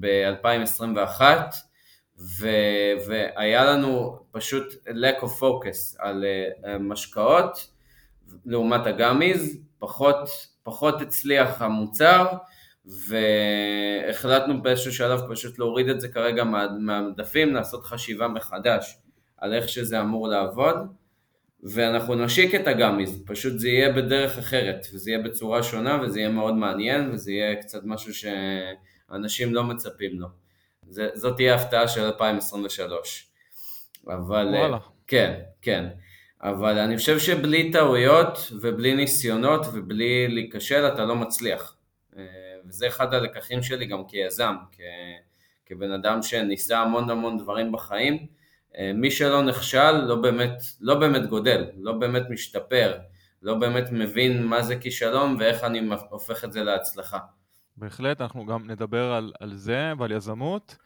[0.00, 1.20] ב-2021,
[3.06, 6.24] והיה לנו פשוט lack of focus על
[6.80, 7.71] משקאות
[8.46, 10.28] לעומת הגאמיז, פחות,
[10.62, 12.26] פחות הצליח המוצר,
[12.86, 16.44] והחלטנו באיזשהו שלב פשוט להוריד את זה כרגע
[16.78, 18.98] מהמדפים, לעשות חשיבה מחדש
[19.38, 20.76] על איך שזה אמור לעבוד,
[21.62, 26.30] ואנחנו נשיק את הגאמיז, פשוט זה יהיה בדרך אחרת, וזה יהיה בצורה שונה, וזה יהיה
[26.30, 30.28] מאוד מעניין, וזה יהיה קצת משהו שאנשים לא מצפים לו.
[30.88, 33.28] זה, זאת תהיה הפתעה של 2023.
[34.06, 34.48] אבל...
[34.54, 34.78] וואלה.
[35.06, 35.88] כן, כן.
[36.42, 41.76] אבל אני חושב שבלי טעויות ובלי ניסיונות ובלי להיכשל אתה לא מצליח.
[42.16, 42.22] אה,
[42.66, 44.54] וזה אחד הלקחים שלי גם כיזם.
[45.66, 48.26] כבן אדם שניסה המון המון דברים בחיים.
[48.78, 52.98] אה, מי שלא נכשל לא באמת, לא באמת גודל, לא באמת משתפר,
[53.42, 57.18] לא באמת מבין מה זה כישלון ואיך אני הופך את זה להצלחה.
[57.76, 60.76] בהחלט, אנחנו גם נדבר על, על זה ועל יזמות.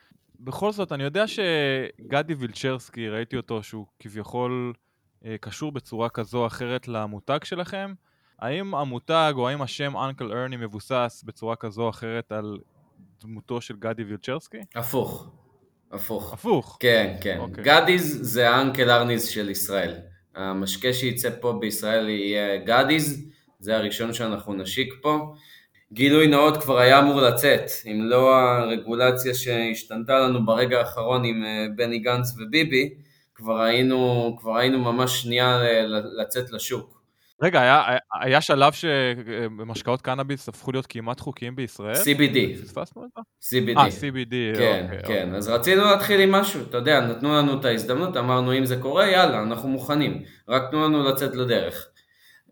[0.41, 4.73] בכל זאת, אני יודע שגדי וילצ'רסקי, ראיתי אותו שהוא כביכול
[5.41, 7.93] קשור בצורה כזו או אחרת למותג שלכם.
[8.39, 12.59] האם המותג או האם השם אנקל ארני מבוסס בצורה כזו או אחרת על
[13.23, 14.59] דמותו של גדי וילצ'רסקי?
[14.75, 15.31] הפוך.
[15.93, 16.33] הפוך.
[16.33, 16.77] הפוך?
[16.81, 17.37] כן, כן.
[17.39, 17.41] Okay.
[17.41, 17.65] אוקיי.
[17.65, 19.95] גדיז זה האנקל ארניז של ישראל.
[20.35, 25.35] המשקה שייצא פה בישראל יהיה גדיז, זה הראשון שאנחנו נשיק פה.
[25.93, 31.67] גילוי נאות כבר היה אמור לצאת, אם לא הרגולציה שהשתנתה לנו ברגע האחרון עם אה,
[31.77, 32.95] בני גנץ וביבי,
[33.37, 35.59] כבר היינו, כבר היינו ממש שנייה
[36.21, 36.97] לצאת לשוק.
[37.43, 37.83] רגע, היה,
[38.21, 41.95] היה שלב שמשקאות קנאביס הפכו להיות כמעט חוקיים בישראל?
[41.95, 42.63] CBD.
[42.63, 43.21] פספסנו את זה?
[43.59, 43.79] CBD.
[43.79, 45.03] אה, CBD, כן, אוקיי.
[45.03, 45.25] כן.
[45.25, 45.37] אוקיי.
[45.37, 49.07] אז רצינו להתחיל עם משהו, אתה יודע, נתנו לנו את ההזדמנות, אמרנו אם זה קורה,
[49.07, 50.23] יאללה, אנחנו מוכנים.
[50.49, 51.89] רק תנו לנו לצאת לדרך.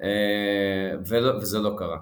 [0.02, 0.08] אה,
[1.06, 1.98] ולא, וזה לא קרה.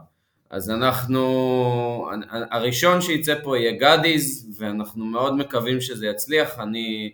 [0.51, 2.11] אז אנחנו,
[2.51, 6.59] הראשון שייצא פה יהיה גאדיז, ואנחנו מאוד מקווים שזה יצליח.
[6.59, 7.13] אני...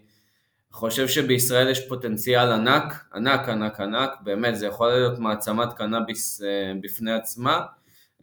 [0.79, 6.73] חושב שבישראל יש פוטנציאל ענק, ענק, ענק, ענק, באמת, זה יכול להיות מעצמת קנאביס אה,
[6.81, 7.61] בפני עצמה,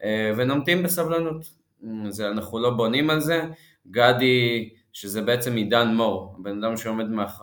[0.03, 1.45] אה, ונמתין בסבלנות.
[2.09, 3.41] זה, אנחנו לא בונים על זה.
[3.91, 7.41] גדי, שזה בעצם עידן מור, הבן אדם שעומד מאח,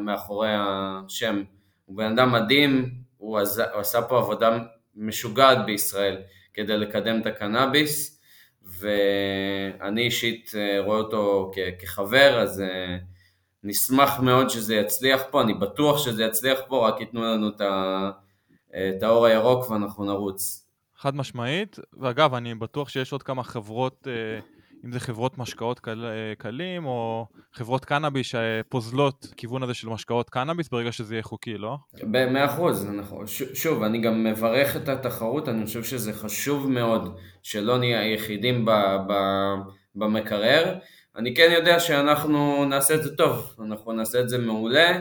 [0.00, 1.42] מאחורי השם,
[1.86, 4.58] הוא בן אדם מדהים, הוא, עז, הוא עשה פה עבודה
[4.96, 6.16] משוגעת בישראל
[6.54, 8.20] כדי לקדם את הקנאביס,
[8.62, 12.62] ואני אישית אה, רואה אותו כ, כחבר, אז
[13.64, 17.48] נשמח מאוד שזה יצליח פה, אני בטוח שזה יצליח פה, רק ייתנו לנו
[18.96, 20.66] את האור הירוק ואנחנו נרוץ.
[20.96, 24.40] חד משמעית, ואגב, אני בטוח שיש עוד כמה חברות, אה,
[24.84, 30.30] אם זה חברות משקאות קל, אה, קלים, או חברות קנאביס שפוזלות כיוון הזה של משקאות
[30.30, 31.76] קנאביס ברגע שזה יהיה חוקי, לא?
[32.02, 33.24] במאה אחוז, נכון.
[33.54, 38.66] שוב, אני גם מברך את התחרות, אני חושב שזה חשוב מאוד שלא נהיה היחידים
[39.94, 40.78] במקרר.
[41.16, 45.00] אני כן יודע שאנחנו נעשה את זה טוב, אנחנו נעשה את זה מעולה,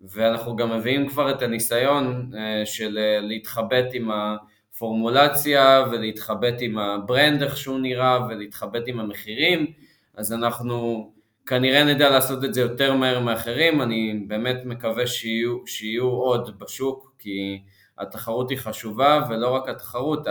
[0.00, 7.42] ואנחנו גם מביאים כבר את הניסיון אה, של אה, להתחבט עם הפורמולציה ולהתחבט עם הברנד
[7.42, 9.72] איך שהוא נראה ולהתחבט עם המחירים,
[10.14, 11.10] אז אנחנו
[11.46, 17.14] כנראה נדע לעשות את זה יותר מהר מאחרים, אני באמת מקווה שיהיו, שיהיו עוד בשוק,
[17.18, 17.62] כי
[17.98, 20.26] התחרות היא חשובה, ולא רק התחרות,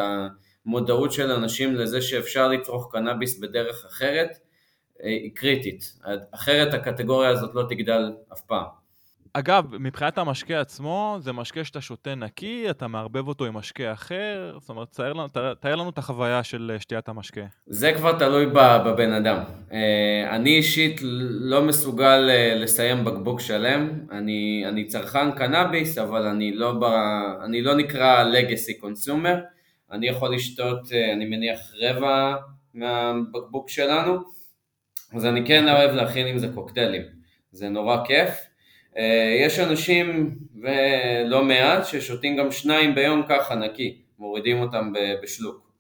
[0.66, 4.38] המודעות של אנשים לזה שאפשר לצרוך קנאביס בדרך אחרת,
[5.04, 6.00] היא קריטית.
[6.32, 8.66] אחרת הקטגוריה הזאת לא תגדל אף פעם.
[9.34, 14.58] אגב, מבחינת המשקה עצמו, זה משקה שאתה שותה נקי, אתה מערבב אותו עם משקה אחר,
[14.60, 15.28] זאת אומרת, תאר לנו,
[15.60, 17.42] תאר לנו את החוויה של אה, שתיית המשקה.
[17.68, 19.38] זה כבר תלוי בבן אדם.
[19.72, 26.52] אה, אני אישית לא מסוגל אה, לסיים בקבוק שלם, אני, אני צרכן קנאביס, אבל אני
[26.52, 26.84] לא, ב,
[27.44, 29.38] אני לא נקרא legacy consumer,
[29.92, 32.36] אני יכול לשתות, אני מניח, רבע
[32.74, 34.39] מהבקבוק שלנו,
[35.14, 37.02] אז אני כן אוהב להכין עם זה קוקטיילים,
[37.52, 38.30] זה נורא כיף.
[38.98, 44.94] אה, יש אנשים, ולא מעט, ששותים גם שניים ביום ככה נקי, מורידים אותם
[45.24, 45.72] בשלוק,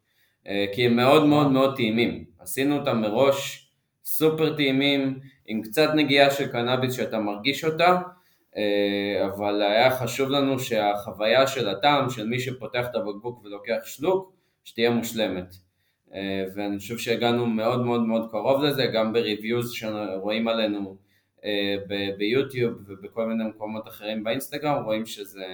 [0.47, 2.25] אה, כי הם מאוד מאוד מאוד טעימים.
[2.39, 3.69] עשינו אותם מראש
[4.03, 7.97] סופר טעימים, עם קצת נגיעה של קנאביס שאתה מרגיש אותה,
[8.57, 14.33] אה, אבל היה חשוב לנו שהחוויה של הטעם, של מי שפותח את הבקבוק ולוקח שלוק,
[14.63, 15.68] שתהיה מושלמת.
[16.55, 20.97] ואני חושב שהגענו מאוד מאוד מאוד קרוב לזה, גם בריוויוז שרואים עלינו
[21.43, 21.75] אה,
[22.17, 25.45] ביוטיוב ובכל מיני מקומות אחרים באינסטגרם, רואים שזה,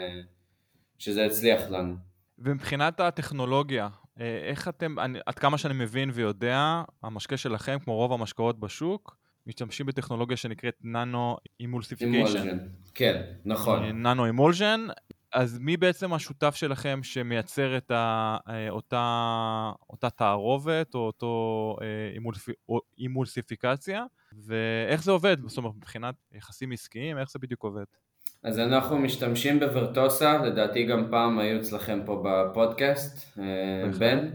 [0.97, 1.95] שזה הצליח לנו.
[2.39, 3.87] ומבחינת הטכנולוגיה,
[4.19, 9.17] אה, איך אתם, אני, עד כמה שאני מבין ויודע, המשקה שלכם, כמו רוב המשקאות בשוק,
[9.47, 12.58] משתמשים בטכנולוגיה שנקראת nano emulsification.
[12.93, 13.83] כן, נכון.
[13.84, 14.88] nano emulsion,
[15.36, 21.76] אז מי בעצם השותף שלכם שמייצר את ה, אה, אותה, אותה תערובת או אותו
[22.98, 24.06] אימולסיפיקציה?
[24.45, 27.84] ואיך זה עובד, זאת אומרת, מבחינת יחסים עסקיים, איך זה בדיוק עובד?
[28.43, 34.30] אז אנחנו משתמשים ב Vertosa, לדעתי גם פעם היו אצלכם פה בפודקאסט, אה, בן.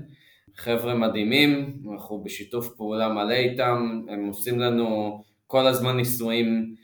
[0.56, 6.79] חבר'ה מדהימים, אנחנו בשיתוף פעולה מלא איתם, הם עושים לנו כל הזמן ניסויים אה,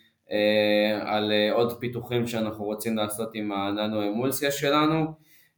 [1.00, 5.06] על אה, עוד פיתוחים שאנחנו רוצים לעשות עם הננו אמולסיה שלנו.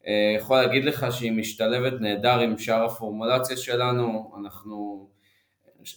[0.07, 5.09] אה, יכול להגיד לך שהיא משתלבת נהדר עם שאר הפורמולציה שלנו, אנחנו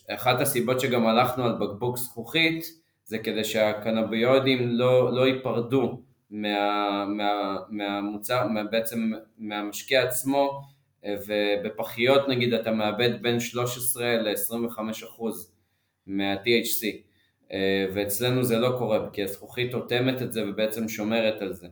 [0.10, 2.66] אחת הסיבות שגם הלכנו על בקבוק זכוכית
[3.06, 10.62] זה כדי שהקנביואידים לא, לא ייפרדו מה, מה, מהמוצר, מה, בעצם מהמשקה עצמו
[11.06, 15.52] ובפחיות נגיד אתה מאבד בין 13 ל-25 אחוז
[16.08, 17.11] מה-THC
[17.94, 21.68] ואצלנו זה לא קורה כי הזכוכית אוטמת את זה ובעצם שומרת על זה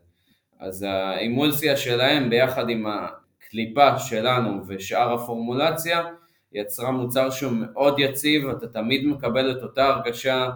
[0.59, 6.03] אז האימולסיה שלהם ביחד עם הקליפה שלנו ושאר הפורמולציה
[6.51, 10.49] יצרה מוצר שהוא מאוד יציב, אתה תמיד מקבל את אותה הרגשה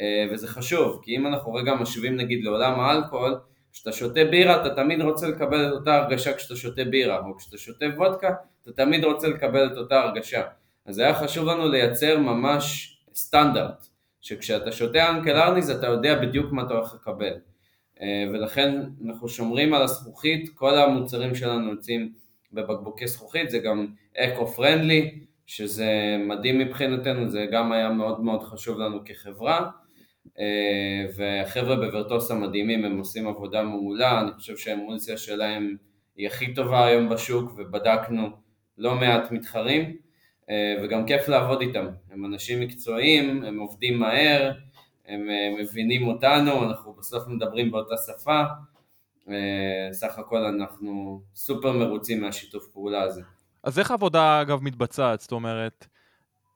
[0.00, 3.38] אה, וזה חשוב, כי אם אנחנו רגע משווים נגיד לעולם האלכוהול,
[3.72, 7.58] כשאתה שותה בירה אתה תמיד רוצה לקבל את אותה הרגשה כשאתה שותה בירה, או כשאתה
[7.58, 10.42] שותה וודקה אתה תמיד רוצה לקבל את אותה הרגשה.
[10.86, 13.87] אז היה חשוב לנו לייצר ממש סטנדרט,
[14.20, 17.34] שכשאתה שותה אנקל ארניס אתה יודע בדיוק מה אתה הולך לקבל.
[18.00, 22.12] אה, ולכן אנחנו שומרים על הזכוכית, כל המוצרים שלנו יוצאים
[22.52, 28.98] בבקבוקי זכוכית, זה גם אקו-פרנדלי, שזה מדהים מבחינתנו, זה גם היה מאוד מאוד חשוב לנו
[29.04, 29.70] כחברה,
[30.38, 35.76] אה, והחבר'ה בוורטוסה מדהימים, הם עושים עבודה מעולה, אני חושב שהאמולציה שלהם
[36.16, 38.28] היא הכי טובה היום בשוק, ובדקנו
[38.78, 39.96] לא מעט מתחרים,
[40.82, 44.52] וגם כיף לעבוד איתם, הם אנשים מקצועיים, הם עובדים מהר,
[45.06, 48.42] הם אה, מבינים אותנו, אנחנו בסוף מדברים באותה שפה,
[49.92, 53.22] סך הכל אנחנו סופר מרוצים מהשיתוף פעולה הזה.
[53.64, 55.20] אז איך העבודה, אגב, מתבצעת?
[55.20, 55.86] זאת אומרת,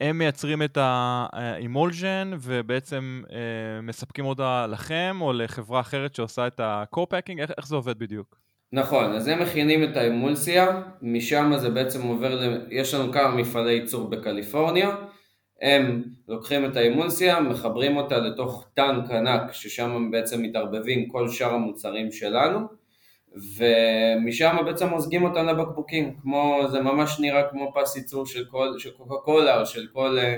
[0.01, 7.39] הם מייצרים את האימולג'ן ובעצם אה, מספקים אותה לכם או לחברה אחרת שעושה את ה-co-packing?
[7.39, 8.37] איך, איך זה עובד בדיוק?
[8.73, 12.67] נכון, אז הם מכינים את האמולסיה, משם זה בעצם עובר, ל...
[12.71, 14.97] יש לנו כמה מפעלי ייצור בקליפורניה,
[15.63, 21.55] הם לוקחים את האמולסיה, מחברים אותה לתוך טנק ענק, ששם הם בעצם מתערבבים כל שאר
[21.55, 22.61] המוצרים שלנו,
[23.57, 28.45] ומשם בעצם מוזגים אותם לבקבוקים, כמו, זה ממש נראה כמו פס ייצור של,
[28.97, 30.37] קוקה קולה או של כל אה,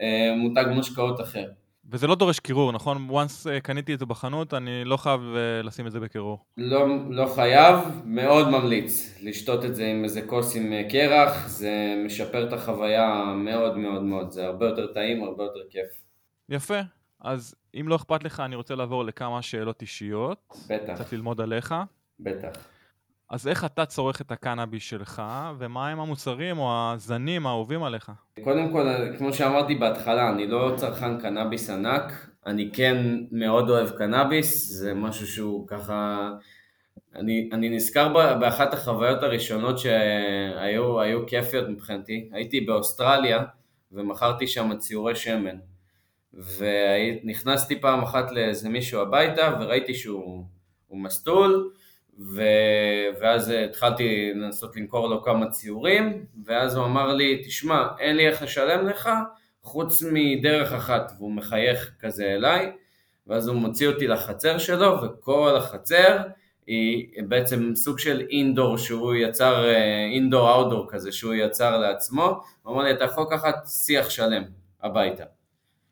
[0.00, 1.46] אה, מותג משקאות אחר.
[1.90, 3.08] וזה לא דורש קירור, נכון?
[3.10, 6.44] once אה, קניתי את זה בחנות, אני לא חייב אה, לשים את זה בקירור.
[6.56, 12.02] לא, לא חייב, מאוד ממליץ לשתות את זה עם איזה כוס עם אה, קרח, זה
[12.06, 15.86] משפר את החוויה מאוד מאוד מאוד, זה הרבה יותר טעים, הרבה יותר כיף.
[16.48, 16.80] יפה,
[17.20, 20.56] אז אם לא אכפת לך, אני רוצה לעבור לכמה שאלות אישיות.
[20.68, 20.94] בטח.
[20.94, 21.74] קצת ללמוד עליך.
[22.20, 22.73] בטח.
[23.34, 25.22] אז איך אתה צורך את הקנאביס שלך,
[25.58, 28.12] ומה הם המוצרים או הזנים האהובים עליך?
[28.44, 28.86] קודם כל,
[29.18, 32.96] כמו שאמרתי בהתחלה, אני לא צרכן קנאביס ענק, אני כן
[33.30, 36.30] מאוד אוהב קנאביס, זה משהו שהוא ככה...
[37.14, 43.44] אני, אני נזכר באחת החוויות הראשונות שהיו כיפיות מבחינתי, הייתי באוסטרליה
[43.92, 45.56] ומכרתי שם ציורי שמן.
[46.34, 50.44] ונכנסתי פעם אחת לאיזה מישהו הביתה וראיתי שהוא
[50.90, 51.70] מסטול,
[52.18, 52.42] ו...
[53.20, 58.42] ואז התחלתי לנסות למכור לו כמה ציורים, ואז הוא אמר לי, תשמע, אין לי איך
[58.42, 59.10] לשלם לך
[59.62, 62.72] חוץ מדרך אחת, והוא מחייך כזה אליי,
[63.26, 66.18] ואז הוא מוציא אותי לחצר שלו, וכל החצר
[66.66, 69.64] היא בעצם סוג של אינדור שהוא יצר,
[70.12, 74.42] אינדור אאוטדור כזה שהוא יצר לעצמו, הוא אמר לי, אתה יכול לקחת שיח שלם
[74.82, 75.24] הביתה.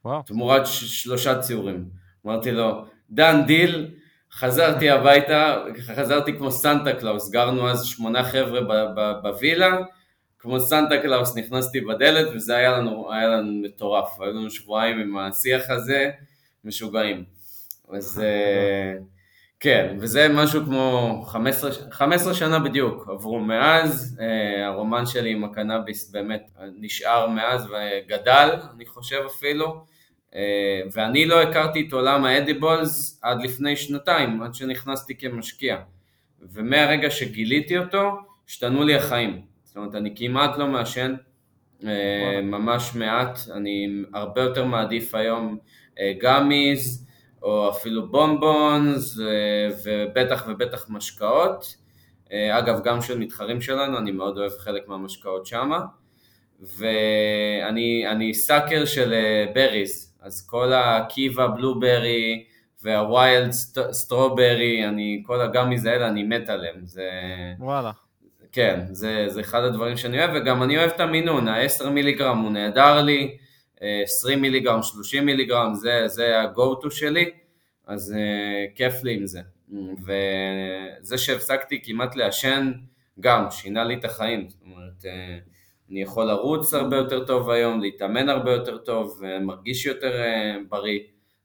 [0.05, 0.23] וואו.
[0.23, 1.85] תמורת שלושה ציורים.
[2.27, 3.91] אמרתי לו, done deal,
[4.35, 5.65] חזרתי הביתה,
[5.97, 8.61] חזרתי כמו סנטה קלאוס, גרנו אז שמונה חבר'ה
[9.23, 9.79] בווילה,
[10.39, 15.19] כמו סנטה קלאוס נכנסתי בדלת וזה היה לנו, היה לנו מטורף, היו לנו שבועיים עם
[15.19, 16.11] השיח הזה,
[16.65, 17.25] משוגעים.
[17.93, 18.99] אז אה,
[19.61, 26.11] כן, וזה משהו כמו 15, 15 שנה בדיוק עברו מאז, אה, הרומן שלי עם הקנאביס
[26.11, 29.92] באמת נשאר מאז וגדל, אני חושב אפילו.
[30.35, 35.77] אה, ואני לא הכרתי את עולם האדיבולס עד לפני שנתיים, עד שנכנסתי כמשקיע.
[36.53, 38.19] ומהרגע שגיליתי אותו,
[38.49, 39.43] השתנו לי החיים.
[39.65, 41.15] זאת אומרת, אני כמעט לא מעשן,
[41.87, 45.59] אה, ממש מעט, אני הרבה יותר מעדיף היום
[46.19, 47.13] גאמיז, אה,
[47.43, 49.19] או אפילו בונבונס,
[49.85, 51.77] ובטח ובטח משקאות.
[52.53, 55.81] אגב, גם של מתחרים שלנו, אני מאוד אוהב חלק מהמשקאות שמה.
[56.61, 59.15] ואני sucker של
[59.55, 62.45] berries, אז כל ה-Kiva blueberry
[62.83, 63.51] וה-wild
[63.91, 66.77] strawberry, אני, כל ה-gummies האלה, אני מת עליהם.
[66.83, 67.11] זה...
[67.59, 67.91] וואלה.
[68.53, 72.51] כן, זה, זה אחד הדברים שאני אוהב, וגם אני אוהב את המינון, ה-10 מיליגרם הוא
[72.51, 73.37] נהדר לי,
[73.81, 77.31] 20 מיליגרם, 30 מיליגרם, זה, זה ה-go to שלי,
[77.87, 79.41] אז uh, כיף לי עם זה.
[80.03, 82.73] וזה שהפסקתי כמעט לעשן,
[83.21, 85.07] גם שינה לי את החיים, זאת אומרת, uh,
[85.91, 91.01] אני יכול לרוץ הרבה יותר טוב היום, להתאמן הרבה יותר טוב, מרגיש יותר אה, בריא,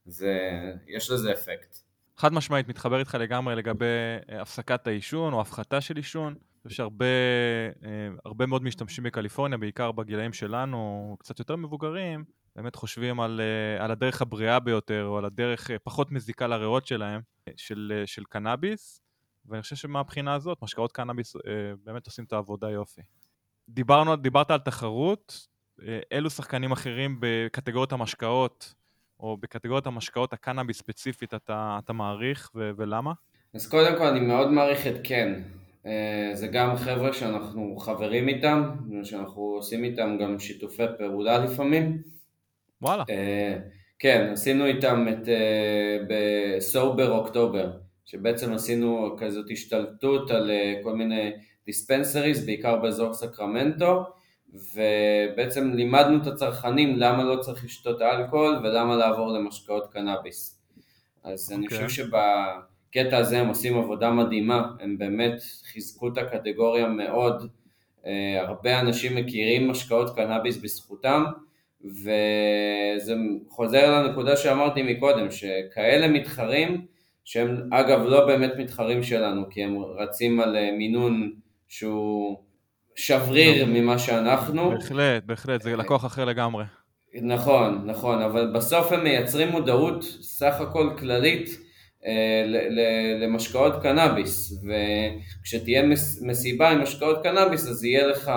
[0.08, 1.78] ויש לזה אפקט.
[2.18, 3.86] חד משמעית, מתחבר איתך לגמרי לגבי
[4.32, 6.36] אה, הפסקת העישון או הפחתה של עישון.
[6.66, 7.06] יש הרבה,
[7.86, 7.90] אה,
[8.26, 12.24] הרבה מאוד משתמשים בקליפורניה, בעיקר בגילאים שלנו, קצת יותר מבוגרים,
[12.56, 13.42] באמת חושבים על,
[13.80, 17.22] על הדרך הבריאה ביותר, או על הדרך פחות מזיקה לריאות שלהם,
[17.56, 19.02] של, של קנאביס,
[19.46, 21.36] ואני חושב שמהבחינה הזאת, משקאות קנאביס
[21.84, 23.02] באמת עושים את העבודה יופי.
[23.70, 25.48] דיברנו, דיברת על תחרות,
[25.88, 28.74] אה, אילו שחקנים אחרים בקטגוריות המשקאות,
[29.20, 33.14] או בקטגוריות המשקאות הקנאביס ספציפית אתה, אתה מעריך ו- ולמה?
[33.54, 35.12] אז קודם כל אני מאוד מעריך את.
[35.86, 38.64] אה, זה גם חבר'ה שאנחנו חברים איתם,
[39.04, 42.02] שאנחנו עושים איתם גם שיתופי פעולה לפעמים.
[42.82, 43.04] וואלה.
[43.10, 43.58] אה,
[44.00, 45.30] כן, עשינו איתם את
[46.10, 47.72] בסובר אוקטובר,
[48.06, 50.52] שבעצם עשינו כזאת השתלטות על
[50.84, 51.32] כל מיני
[51.68, 54.04] דיספנסריז, בעיקר באזור סקרמנטו,
[54.54, 60.62] ובעצם לימדנו את הצרכנים למה לא צריך לשתות אלכוהול ולמה לעבור למשקאות קנאביס.
[61.24, 61.56] אז okay.
[61.56, 61.88] אני אוקיי.
[61.88, 65.42] חושב שבקטע הזה הם עושים עבודה מדהימה, הם באמת
[65.72, 67.50] חיזקו את הקטגוריה מאוד,
[68.06, 71.24] אה, הרבה אנשים מכירים משקאות קנאביס בזכותם,
[71.82, 73.16] וזה
[73.50, 76.86] חוזר לנקודה שאמרתי מקודם, שכאלה מתחרים,
[77.24, 81.32] שהם אגב לא באמת מתחרים שלנו, כי הם רצים על אה, מינון
[81.68, 82.38] שהוא
[82.96, 83.74] שבריר נכון.
[83.74, 84.70] ממה שאנחנו.
[84.70, 86.64] בהחלט, בהחלט, זה לקוח אחר לגמרי.
[87.22, 91.50] נכון, נכון, אבל בסוף הם מייצרים מודעות סך הכל כללית
[92.06, 92.44] אה,
[93.22, 95.84] למשקאות קנאביס, וכשתהיה
[96.22, 98.32] מסיבה עם משקאות קנאביס אז יהיה לך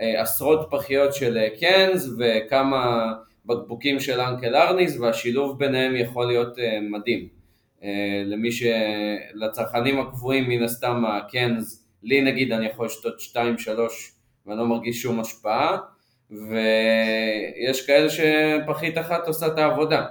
[0.00, 3.12] אה, עשרות פחיות של אה, קנס וכמה
[3.46, 6.58] בקבוקים של אנקל ארניס והשילוב ביניהם יכול להיות
[6.90, 7.36] מדהים.
[8.26, 8.62] למי ש...
[9.34, 13.36] לצרכנים הקבועים מן הסתם הקנס לי נגיד אני יכול לשתות 2-3
[14.46, 15.78] ואני לא מרגיש שום השפעה,
[16.30, 20.06] ויש כאלה שפחית אחת עושה את העבודה.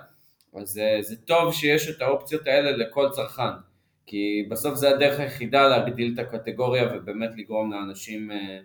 [0.56, 3.54] אז זה, זה טוב שיש את האופציות האלה לכל צרכן,
[4.06, 8.60] כי בסוף זה הדרך היחידה להגדיל את הקטגוריה ובאמת לגרום לאנשים אה,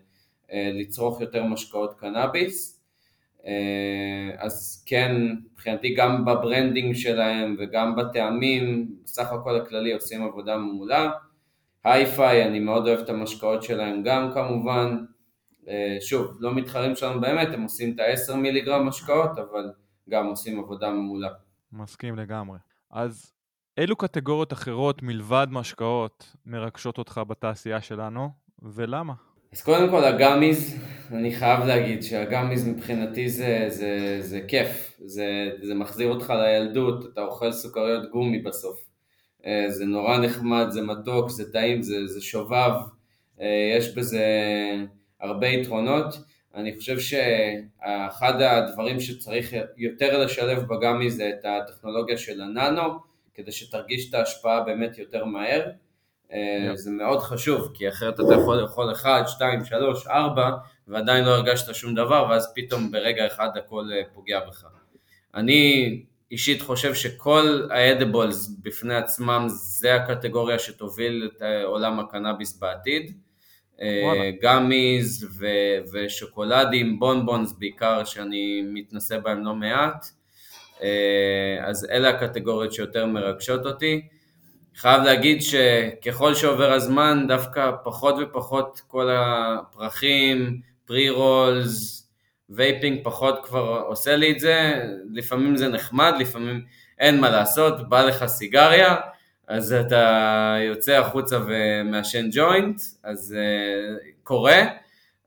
[0.52, 2.80] אה, לצרוך יותר משקאות קנאביס.
[3.46, 5.16] אה, אז כן,
[5.52, 11.10] מבחינתי גם ב-branding שלהם וגם בטעמים, בסך הכל הכללי עושים עבודה מעולה.
[11.84, 14.96] הייפיי, אני מאוד אוהב את המשקאות שלהם גם כמובן.
[15.68, 19.72] אה, שוב, לא מתחרים שלנו באמת, הם עושים את ה-10 מיליגרם משקאות, אבל
[20.08, 21.28] גם עושים עבודה מעולה.
[21.72, 22.58] מסכים לגמרי.
[22.90, 23.32] אז
[23.78, 28.30] אילו קטגוריות אחרות מלבד משקאות מרגשות אותך בתעשייה שלנו,
[28.62, 29.12] ולמה?
[29.52, 30.76] אז קודם כל הגאמיז,
[31.12, 37.20] אני חייב להגיד שהגאמיז מבחינתי זה, זה, זה כיף, זה, זה מחזיר אותך לילדות, אתה
[37.20, 38.89] אוכל סוכריות גומי בסוף.
[39.46, 42.72] אה, זה נורא נחמד, זה מתוק, זה טעים, זה, זה שובב,
[43.40, 44.26] אה, יש בזה
[45.20, 46.14] הרבה יתרונות.
[46.54, 52.82] אני חושב שאחד הדברים שצריך יותר לשלב בגמי זה את הטכנולוגיה של הננו,
[53.34, 55.62] כדי שתרגיש את ההשפעה באמת יותר מהר.
[55.66, 56.34] Yeah.
[56.74, 60.50] זה מאוד חשוב, כי אחרת אתה יכול לאכול 1, 2, 3, 4,
[60.88, 63.84] ועדיין לא הרגשת שום דבר, ואז פתאום ברגע אחד הכל
[64.14, 64.64] פוגע בך.
[65.34, 73.12] אני אישית חושב שכל האדיבולס בפני עצמם זה הקטגוריה שתוביל את עולם הקנאביס בעתיד.
[74.42, 80.06] gummies ו- ושוקולדים, bonbons בעיקר שאני מתנסה בהם לא מעט.
[81.64, 84.08] אז אלה הקטגוריות שיותר מרגשות אותי.
[84.76, 91.99] חייב להגיד שככל שעובר הזמן דווקא פחות ופחות כל הפרחים, pre-rolls,
[92.50, 96.64] vaping פחות כבר עושה לי את זה, לפעמים זה נחמד, לפעמים
[96.98, 98.96] אין מה לעשות, בא לך סיגריה,
[99.48, 104.62] אז אתה יוצא החוצה ומעשן ג'וינט, אז uh, קורה,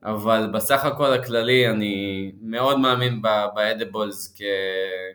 [0.02, 3.22] אבל בסך הכל הכללי אני מאוד מאמין
[3.54, 4.38] באדיבולס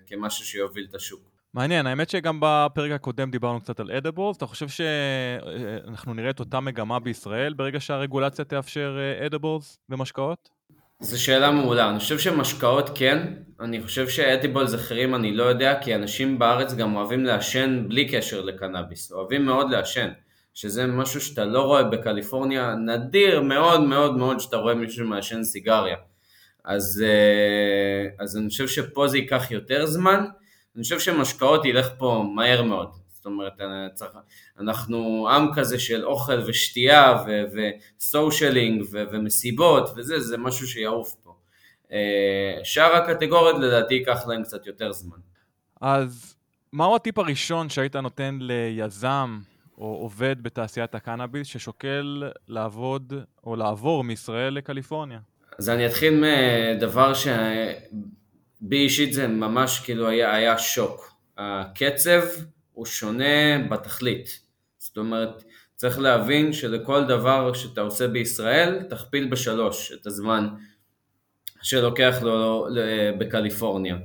[0.08, 1.30] כמשהו שיוביל את השוק.
[1.54, 6.60] מעניין, האמת שגם בפרק הקודם דיברנו קצת על אדיבולס, אתה חושב שאנחנו נראה את אותה
[6.60, 10.59] מגמה בישראל ברגע שהרגולציה תאפשר אדיבולס במשקאות?
[11.02, 15.96] זו שאלה מעולה, אני חושב שמשקאות כן, אני חושב שאדיבולס אחרים אני לא יודע, כי
[15.96, 20.10] אנשים בארץ גם אוהבים לעשן בלי קשר לקנאביס, אוהבים מאוד לעשן,
[20.54, 25.96] שזה משהו שאתה לא רואה בקליפורניה, נדיר מאוד מאוד מאוד שאתה רואה מישהו מעשן סיגריה.
[26.66, 30.26] אז, אה, אז אני חושב שפה זה ייקח יותר זמן,
[30.76, 32.90] אני חושב שמשקאות ילך פה מהר מאוד.
[33.20, 33.54] זאת אומרת,
[33.94, 34.12] צריך,
[34.60, 37.24] אנחנו עם כזה של אוכל ושתייה
[38.00, 41.36] וסושיאלינג ומסיבות וזה, זה משהו שיעוף פה.
[41.92, 45.18] אה, שאר הקטגוריות לדעתי ייקח להם קצת יותר זמן.
[45.82, 46.36] אז
[46.74, 49.40] מהו הטיפ הראשון שהיית נותן ליזם
[49.78, 53.14] או עובד בתעשיית הקנאביס ששוקל לעבוד
[53.44, 55.20] או לעבור מישראל לקליפורניה?
[55.60, 61.14] אז אני אתחיל מדבר שבי אישית זה ממש כאילו היה, היה שוק.
[61.38, 62.22] הקצב
[62.80, 64.40] הוא שונה בתכלית.
[64.78, 65.44] זאת אומרת,
[65.76, 70.48] צריך להבין שלכל דבר שאתה עושה בישראל, תכפיל בשלוש את הזמן
[71.62, 72.68] שלוקח לו
[73.18, 73.96] בקליפורניה.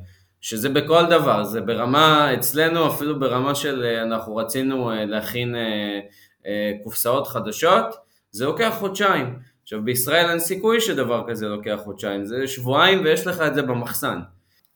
[0.41, 6.01] שזה בכל דבר, זה ברמה, אצלנו אפילו ברמה של אנחנו רצינו אה, להכין אה,
[6.47, 7.95] אה, קופסאות חדשות,
[8.31, 9.39] זה לוקח חודשיים.
[9.62, 14.18] עכשיו בישראל אין סיכוי שדבר כזה לוקח חודשיים, זה שבועיים ויש לך את זה במחסן.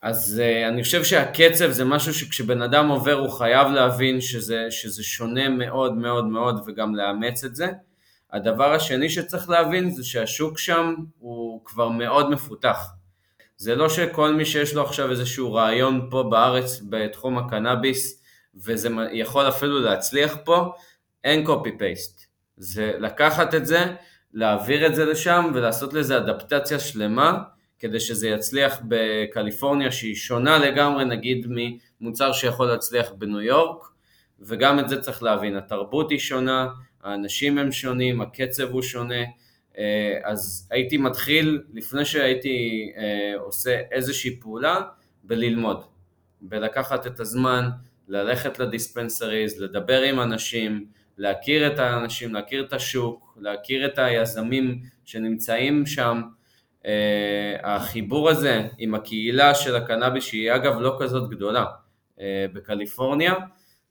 [0.02, 5.02] אז uh, אני חושב שהקצב זה משהו שכשבן אדם עובר הוא חייב להבין שזה, שזה
[5.02, 7.68] שונה מאוד מאוד מאוד וגם לאמץ את זה.
[8.32, 12.90] הדבר השני שצריך להבין זה שהשוק שם הוא כבר מאוד מפותח.
[13.56, 18.22] זה לא שכל מי שיש לו עכשיו איזשהו רעיון פה בארץ בתחום הקנאביס
[18.54, 20.72] וזה יכול אפילו להצליח פה,
[21.24, 22.26] אין קופי פייסט.
[22.56, 23.84] זה לקחת את זה,
[24.32, 27.38] להעביר את זה לשם ולעשות לזה אדפטציה שלמה
[27.78, 31.46] כדי שזה יצליח בקליפורניה שהיא שונה לגמרי נגיד
[32.00, 33.88] ממוצר שיכול להצליח בניו יורק
[34.40, 36.68] וגם את זה צריך להבין, התרבות היא שונה,
[37.02, 39.24] האנשים הם שונים, הקצב הוא שונה.
[39.78, 44.80] אה, אז הייתי מתחיל לפני שהייתי אה, עושה איזושהי פעולה
[45.24, 45.84] בללמוד,
[46.40, 47.68] בלקחת את הזמן,
[48.08, 50.86] ללכת לדיספנסריז, לדבר עם אנשים,
[51.18, 56.22] להכיר את האנשים, להכיר את השוק, להכיר את היזמים שנמצאים שם
[57.62, 61.64] החיבור הזה עם הקהילה של הקנאביס, שהיא אגב לא כזאת גדולה
[62.16, 62.20] uh,
[62.54, 63.34] בקליפורניה,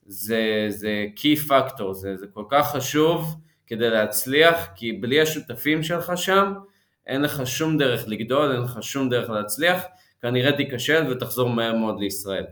[0.06, 3.34] זה, זה key factor, זה, זה כל כך חשוב
[3.66, 6.52] כדי להצליח, כי בלי השותפים שלך שם,
[7.06, 9.82] אין לך שום דרך לגדול, אין לך שום דרך להצליח,
[10.22, 12.44] כנראה תיכשל ותחזור מהר מאוד לישראל.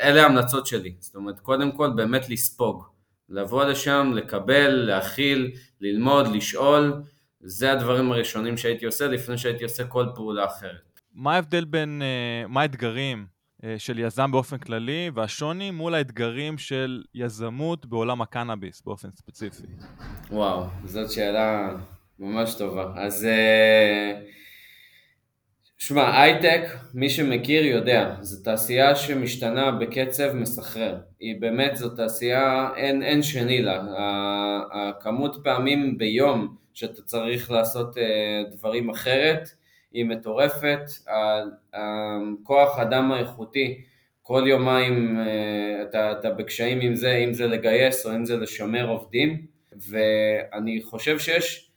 [0.00, 2.84] אלה ההמלצות שלי, זאת אומרת, קודם כל באמת לספוג,
[3.28, 5.50] לבוא לשם, לקבל, להכיל,
[5.80, 7.02] ללמוד, לשאול,
[7.40, 11.00] זה הדברים הראשונים שהייתי עושה לפני שהייתי עושה כל פעולה אחרת.
[11.14, 13.26] מה ההבדל בין, אה, מה האתגרים
[13.64, 19.62] אה, של יזם באופן כללי והשוני מול האתגרים של יזמות בעולם הקנאביס באופן ספציפי?
[20.30, 21.76] וואו, זאת שאלה
[22.18, 22.92] ממש טובה.
[22.96, 24.20] אז אה,
[25.78, 26.62] שמע, הייטק,
[26.94, 30.98] מי שמכיר יודע, זו תעשייה שמשתנה בקצב מסחרר.
[31.20, 33.82] היא באמת, זו תעשייה, אין, אין שני לה.
[34.72, 39.48] הכמות פעמים ביום שאתה צריך לעשות אה, דברים אחרת,
[39.92, 40.80] היא מטורפת,
[41.72, 43.84] הכוח אדם האיכותי,
[44.22, 48.88] כל יומיים אה, אתה, אתה בקשיים עם זה, אם זה לגייס או אם זה לשמר
[48.88, 49.46] עובדים,
[49.90, 51.70] ואני חושב שיש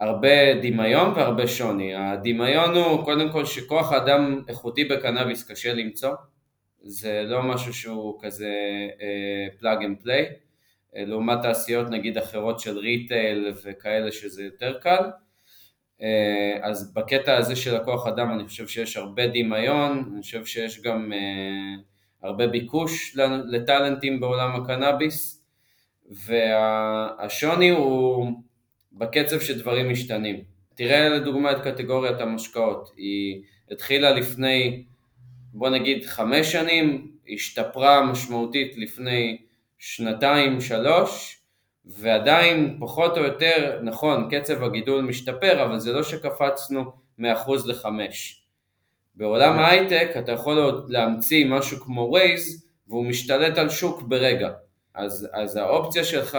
[0.00, 1.94] הרבה דמיון והרבה שוני.
[1.94, 6.14] הדמיון הוא קודם כל שכוח אדם איכותי בקנאביס קשה למצוא,
[6.82, 8.50] זה לא משהו שהוא כזה
[9.58, 10.26] plug and play.
[10.94, 15.10] לעומת תעשיות נגיד אחרות של retail וכאלה שזה יותר קל.
[16.02, 20.82] אה, אז בקטע הזה של הכוח אדם אני חושב שיש הרבה דמיון, אני חושב שיש
[20.82, 21.82] גם אה,
[22.22, 23.16] הרבה ביקוש
[23.48, 25.44] לטאלנטים בעולם הקנאביס,
[26.10, 28.32] והשוני הוא
[28.92, 30.44] בקצב שדברים משתנים.
[30.74, 34.84] תראה לדוגמה את קטגוריית המשקאות, היא התחילה לפני
[35.52, 39.38] בוא נגיד חמש שנים, השתפרה משמעותית לפני
[39.80, 41.40] שנתיים, שלוש,
[41.84, 48.44] ועדיין פחות או יותר, נכון, קצב הגידול משתפר, אבל זה לא שקפצנו מאחוז לחמש.
[49.14, 54.50] בעולם ההייטק אתה יכול להמציא משהו כמו Waze והוא משתלט על שוק ברגע.
[54.94, 56.38] אז, אז האופציה שלך,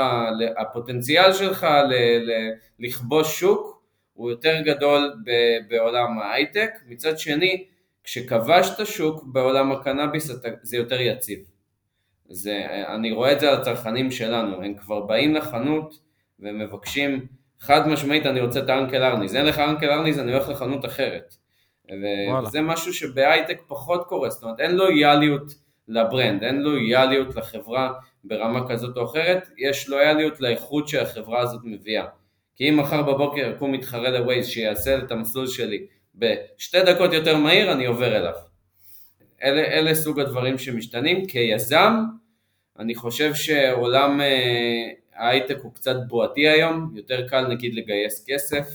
[0.58, 2.32] הפוטנציאל שלך ל, ל,
[2.80, 3.82] לכבוש שוק
[4.14, 5.32] הוא יותר גדול ב,
[5.70, 6.70] בעולם ההייטק.
[6.88, 7.66] מצד שני,
[8.04, 10.32] כשכבשת שוק בעולם הקנאביס
[10.62, 11.40] זה יותר יציב.
[12.32, 16.00] זה, אני רואה את זה על הצרכנים שלנו, הם כבר באים לחנות
[16.40, 17.26] ומבקשים
[17.60, 21.36] חד משמעית אני רוצה את האנקל ארניז, אין לך אנקל ארניז אני הולך לחנות אחרת.
[22.44, 25.54] וזה משהו שבהייטק פחות קורה, זאת אומרת אין לויאליות
[25.88, 32.06] לברנד, אין לויאליות לחברה ברמה כזאת או אחרת, יש לויאליות לאיכות שהחברה הזאת מביאה.
[32.56, 37.72] כי אם מחר בבוקר יקום מתחרה לווייז שיעשה את המסלול שלי בשתי דקות יותר מהיר,
[37.72, 38.34] אני עובר אליו.
[39.44, 41.26] אלה, אלה סוג הדברים שמשתנים.
[41.26, 41.94] כיזם,
[42.82, 48.68] אני חושב שעולם אה, ההייטק הוא קצת בועתי היום, יותר קל נגיד לגייס כסף,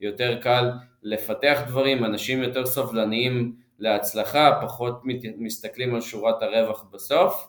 [0.00, 0.70] יותר קל
[1.02, 5.02] לפתח דברים, אנשים יותר סובלניים להצלחה, פחות
[5.38, 7.46] מסתכלים על שורת הרווח בסוף.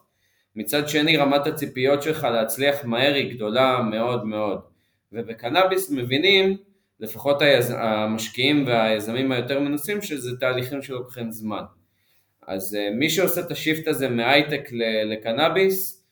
[0.55, 4.61] מצד שני רמת הציפיות שלך להצליח מהר היא גדולה מאוד מאוד.
[5.11, 6.57] ובקנאביס מבינים,
[6.99, 7.41] לפחות.
[7.77, 11.63] המשקיעים והיזמים היותר מנוסים, שזה תהליכים שלוקחים זמן.
[12.51, 14.69] אז uh, מי שעושה את השיפט הזה מהייטק
[15.05, 16.03] לקנאביס,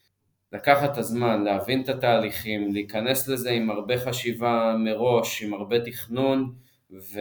[0.54, 6.54] לקחת את הזמן, להבין את התהליכים, להיכנס לזה עם הרבה חשיבה מראש, עם הרבה תכנון,
[6.92, 7.20] ו...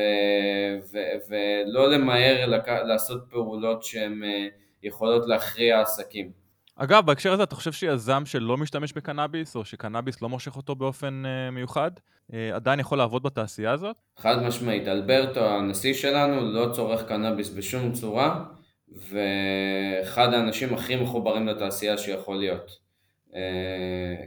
[0.93, 0.99] ו...
[1.29, 2.69] ולא למהר לק...
[2.69, 4.53] לעשות פעולות שהן uh,
[4.83, 6.31] יכולות להכריע עסקים.
[6.77, 11.23] אגב, בהקשר הזה, אתה חושב שיזם שלא משתמש בקנאביס, או שקנאביס לא מושך אותו באופן
[11.25, 11.91] uh, מיוחד,
[12.31, 13.97] uh, עדיין יכול לעבוד בתעשייה הזאת?
[14.19, 18.45] חד משמעית, אלברטו, הנשיא שלנו, לא צורך קנאביס בשום צורה,
[18.93, 22.89] ואחד האנשים הכי מחוברים לתעשייה שיכול להיות.
[23.31, 23.35] Uh,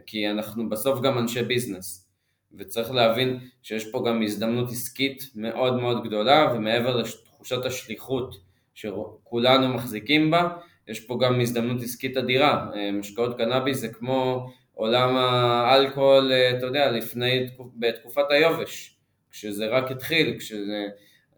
[0.05, 2.11] כי אנחנו בסוף גם אנשי ביזנס,
[2.57, 8.35] וצריך להבין שיש פה גם הזדמנות עסקית מאוד מאוד גדולה, ומעבר לתחושת השליחות
[8.73, 10.49] שכולנו מחזיקים בה,
[10.87, 16.65] יש פה גם הזדמנות עסקית אדירה, אה, משקאות קנאביס זה כמו עולם האלכוהול, אה, אתה
[16.65, 18.97] יודע, לפני, בתקופת היובש,
[19.31, 20.85] כשזה רק התחיל, כשזה,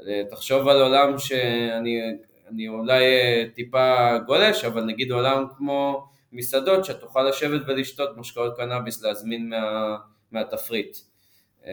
[0.07, 1.99] אה, תחשוב על עולם שאני
[2.67, 3.03] אולי
[3.55, 9.95] טיפה גולש, אבל נגיד עולם כמו מסעדות, שתוכל לשבת ולשתות משקאות קנאביס, להזמין מה,
[10.31, 10.97] מהתפריט.
[11.61, 11.65] Uh,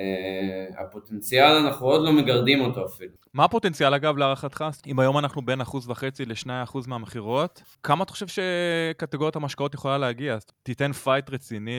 [0.78, 3.10] הפוטנציאל אנחנו עוד לא מגרדים אותו אפילו.
[3.34, 4.64] מה הפוטנציאל אגב להערכתך?
[4.86, 9.98] אם היום אנחנו בין אחוז וחצי לשני אחוז מהמכירות, כמה אתה חושב שקטגוריית המשקאות יכולה
[9.98, 10.36] להגיע?
[10.62, 11.78] תיתן fight רציני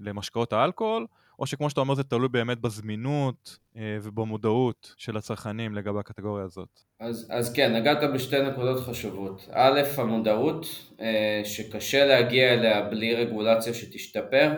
[0.00, 1.06] למשקאות האלכוהול,
[1.42, 6.80] או שכמו שאתה אומר זה תלוי באמת בזמינות אה, ובמודעות של הצרכנים לגבי הקטגוריה הזאת?
[7.00, 9.48] אז, אז כן, נגעת בשתי נקודות חשובות.
[9.52, 11.02] א', המודעות, אה,
[11.44, 14.52] שקשה להגיע אליה בלי רגולציה שתשתפר.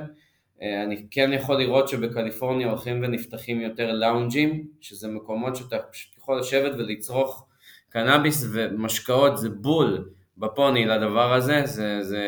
[0.62, 6.38] אה, אני כן יכול לראות שבקליפורניה הולכים ונפתחים יותר לאונג'ים, שזה מקומות שאתה פשוט יכול
[6.38, 7.46] לשבת ולצרוך
[7.88, 10.08] קנאביס ומשקאות, זה בול
[10.38, 12.24] בפוני לדבר הזה, זה, זה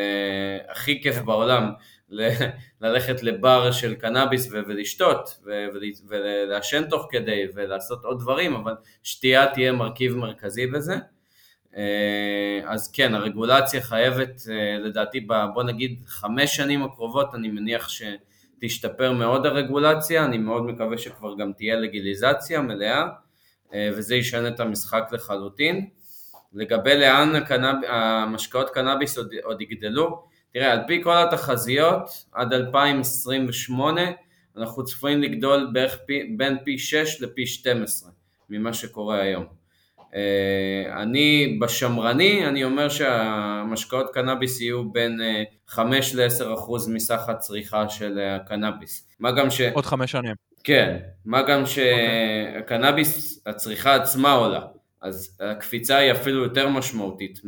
[0.69, 1.71] הכי כיף בעולם
[2.09, 2.29] ל-
[2.81, 5.39] ללכת לבר של קנאביס ו- ולשתות
[6.07, 10.95] ולעשן תוך כדי ולעשות עוד דברים, אבל שתייה תהיה מרכיב מרכזי בזה.
[11.77, 19.11] אה, אז כן, הרגולציה חייבת, אה, לדעתי, בוא נגיד חמש שנים הקרובות, אני מניח שתשתפר
[19.11, 23.07] מאוד הרגולציה, אני מאוד מקווה שכבר גם תהיה לגיליזציה מלאה,
[23.73, 25.89] אה, וזה ישנה את המשחק לחלוטין.
[26.53, 27.75] לגבי לאן הקנאב...
[27.87, 30.23] המשקאות קנאביס עוד, עוד יגדלו,
[30.59, 34.01] תראה, על פי כל התחזיות, עד 2028
[34.57, 38.09] אנחנו צפויים לגדול בערך פי, בין פי 6 לפי 12
[38.49, 39.45] ממה שקורה היום.
[40.15, 45.19] אה, אני בשמרני, אני אומר שהמשקאות קנאביס יהיו בין
[45.67, 49.07] 5 אה, ל-10% מסך הצריכה של הקנאביס.
[49.19, 49.61] מה גם ש...
[49.61, 50.35] עוד חמש שנים.
[50.63, 54.61] כן, מה גם שהקנאביס, הצריכה עצמה עולה,
[55.01, 57.41] אז הקפיצה היא אפילו יותר משמעותית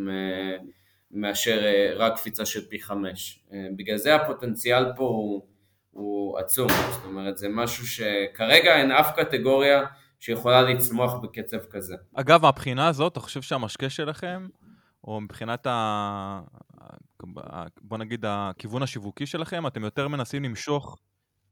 [1.11, 3.43] מאשר אה, רק קפיצה של פי 5.
[3.75, 5.45] בגלל זה הפוטנציאל פה הוא,
[5.91, 9.85] הוא עצום, זאת אומרת זה משהו שכרגע אין אף קטגוריה
[10.19, 11.95] שיכולה לצמוח בקצב כזה.
[12.13, 14.47] אגב, מהבחינה הזאת, אתה חושב שהמשקה שלכם,
[15.03, 16.41] או מבחינת ה...
[17.81, 20.97] בוא נגיד הכיוון השיווקי שלכם, אתם יותר מנסים למשוך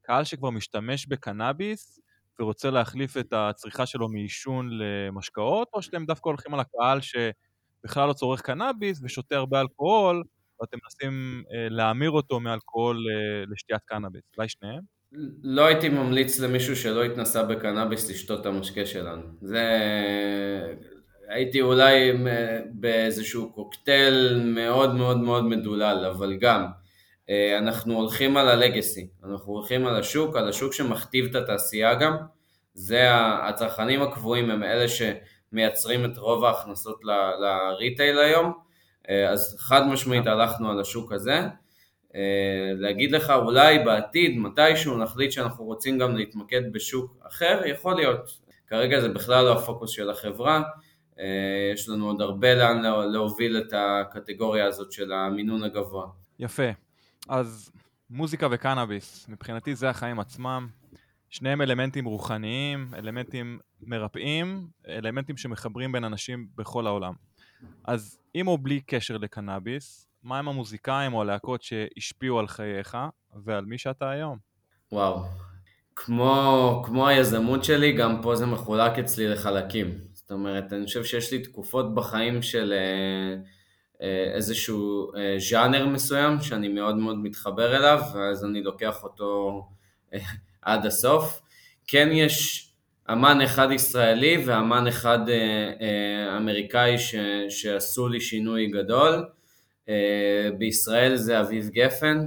[0.02, 2.00] קהל שכבר משתמש בקנאביס,
[2.40, 7.00] ורוצה להחליף את הצריכה שלו מעישון למשקאות, או שאתם דווקא הולכים על הקהל
[7.88, 10.24] שבכלל לא צורך קנאביס ושותה הרבה אלכוהול,
[10.62, 14.82] ואתם מנסים אה, להמיר אותו מאלכוהול אה, לשתיית קנאביס, אולי שניהם?
[15.44, 19.22] לא הייתי ממליץ למישהו שלא התנסה בקנאביס לשתות את המשקה שלנו.
[19.42, 19.64] זה...
[21.30, 22.12] הייתי אולי
[22.72, 26.66] באיזשהו קוקטייל מאוד מאוד מאוד מדולל, אבל גם,
[27.30, 32.18] אה, אנחנו הולכים על הלגסי, אנחנו הולכים על השוק, על השוק שמכתיב את התעשייה גם,
[32.74, 33.08] זה
[33.48, 34.88] הצרכנים הקבועים הם אלה
[35.52, 37.02] שמייצרים את רוב ההכנסות
[37.40, 38.54] לריטייל היום,
[39.10, 41.40] אה, אז חד משמעית הלכנו על השוק הזה.
[42.16, 48.48] אה, להגיד לך אולי בעתיד, מתישהו נחליט שאנחנו רוצים גם להתמקד בשוק אחר, יכול להיות.
[48.68, 50.62] כרגע זה בכלל לא הפוקוס של החברה,
[51.74, 52.82] יש לנו עוד הרבה לאן
[53.12, 56.08] להוביל את הקטגוריה הזאת של המינון הגבוה.
[56.40, 56.70] יפה.
[57.30, 57.72] אז
[58.10, 60.68] מוזיקה וקנאביס, מבחינתי זה החיים עצמם.
[61.30, 67.14] שניהם אלמנטים רוחניים, אלמנטים מרפאים, אלמנטים שמחברים בין אנשים בכל העולם.
[67.84, 72.98] אז עם או בלי קשר לקנאביס, מה הם המוזיקאים או הלהקות שהשפיעו על חייך
[73.44, 74.38] ועל מי שאתה היום?
[74.92, 75.24] וואו,
[75.96, 80.00] כמו, כמו היזמות שלי, גם פה זה מחולק אצלי לחלקים.
[80.14, 82.74] זאת אומרת, אני חושב שיש לי תקופות בחיים של...
[82.74, 83.48] Uh,
[84.02, 89.62] אה, איזשהו אה, ז'אנר מסוים שאני מאוד מאוד מתחבר אליו, ואז אני לוקח אותו
[90.14, 90.20] אה,
[90.62, 91.42] עד הסוף.
[91.88, 92.70] כן יש
[93.12, 95.20] אמן אחד ישראלי ואמן אחד
[96.38, 97.16] אמריקאי ש,
[97.50, 99.26] שעשו לי שינוי גדול.
[100.58, 102.26] בישראל זה אביב גפן,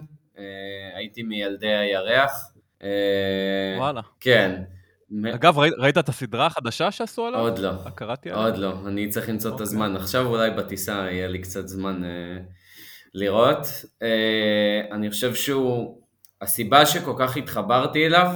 [0.95, 2.53] הייתי מילדי הירח.
[3.78, 4.01] וואלה.
[4.20, 4.62] כן.
[5.35, 7.41] אגב, ראית, ראית את הסדרה החדשה שעשו עליו?
[7.41, 7.70] עוד לא.
[7.95, 8.45] קראתי עליו?
[8.45, 9.55] עוד לא, אני צריך למצוא okay.
[9.55, 9.62] את אוקיי.
[9.64, 9.97] הזמן.
[9.97, 12.11] עכשיו אולי בטיסה יהיה לי קצת זמן אה,
[13.14, 13.66] לראות.
[14.03, 15.99] אה, אני חושב שהוא,
[16.41, 18.26] הסיבה שכל כך התחברתי אליו,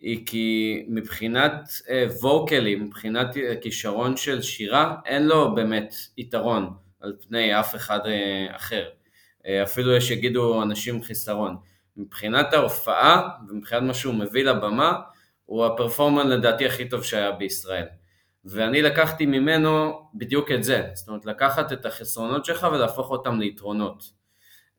[0.00, 6.70] היא כי מבחינת אה, ווקלי, מבחינת אה, כישרון של שירה, אין לו באמת יתרון
[7.00, 8.88] על פני אף אחד אה, אחר.
[9.46, 11.56] אה, אפילו יש שיגידו אנשים חיסרון.
[11.96, 14.92] מבחינת ההופעה ומבחינת מה שהוא מביא לבמה,
[15.44, 17.86] הוא הפרפורמן לדעתי הכי טוב שהיה בישראל.
[18.44, 24.04] ואני לקחתי ממנו בדיוק את זה, זאת אומרת לקחת את החסרונות שלך ולהפוך אותם ליתרונות.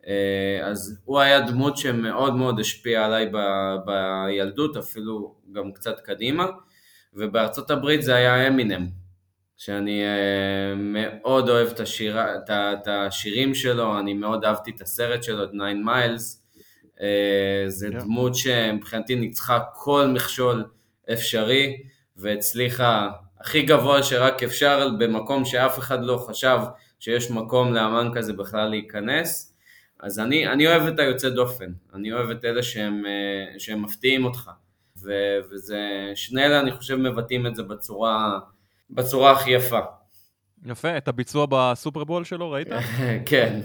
[0.07, 3.37] אה, אז הוא היה דמות שמאוד מאוד השפיעה עליי ב,
[3.85, 6.45] בילדות, אפילו גם קצת קדימה,
[7.13, 8.87] ובארצות הברית זה היה אמינם,
[9.57, 12.17] שאני אה, מאוד אוהב את, השיר,
[12.49, 16.43] את השירים שלו, אני מאוד אהבתי את הסרט שלו, את 9 מיילס,
[17.67, 18.03] זה yeah.
[18.03, 20.65] דמות שמבחינתי ניצחה כל מכשול
[21.13, 21.77] אפשרי
[22.15, 26.59] והצליחה הכי גבוה שרק אפשר במקום שאף אחד לא חשב
[26.99, 29.56] שיש מקום לאמן כזה בכלל להיכנס.
[29.99, 34.25] אז אני, אני אוהב את היוצא דופן, אני אוהב את אלה שהם, אה, שהם מפתיעים
[34.25, 34.49] אותך.
[35.03, 35.11] ו,
[35.51, 38.39] וזה, שני אלה אני חושב מבטאים את זה בצורה,
[38.89, 39.79] בצורה הכי יפה.
[40.65, 42.67] יפה, את הביצוע בסופרבול שלו ראית?
[43.29, 43.59] כן,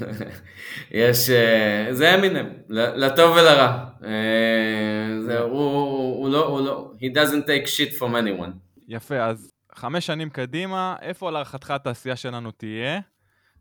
[0.91, 3.85] יש, אה, זה אמינם, לטוב ולרע.
[4.05, 8.51] אה, זה, הוא, הוא לא, הוא לא, he doesn't take shit from anyone.
[8.89, 13.01] יפה, אז חמש שנים קדימה, איפה להערכתך התעשייה שלנו תהיה,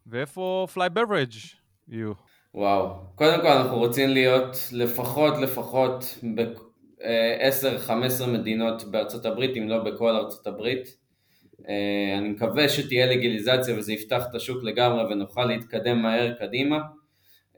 [0.07, 1.33] ואיפה פליי בברג'
[1.87, 2.13] יהיו?
[2.55, 10.15] וואו, קודם כל אנחנו רוצים להיות לפחות לפחות ב-10-15 מדינות בארצות הברית, אם לא בכל
[10.15, 10.97] ארצות הברית.
[11.69, 16.79] אה, אני מקווה שתהיה לגיליזציה וזה יפתח את השוק לגמרי ונוכל להתקדם מהר קדימה.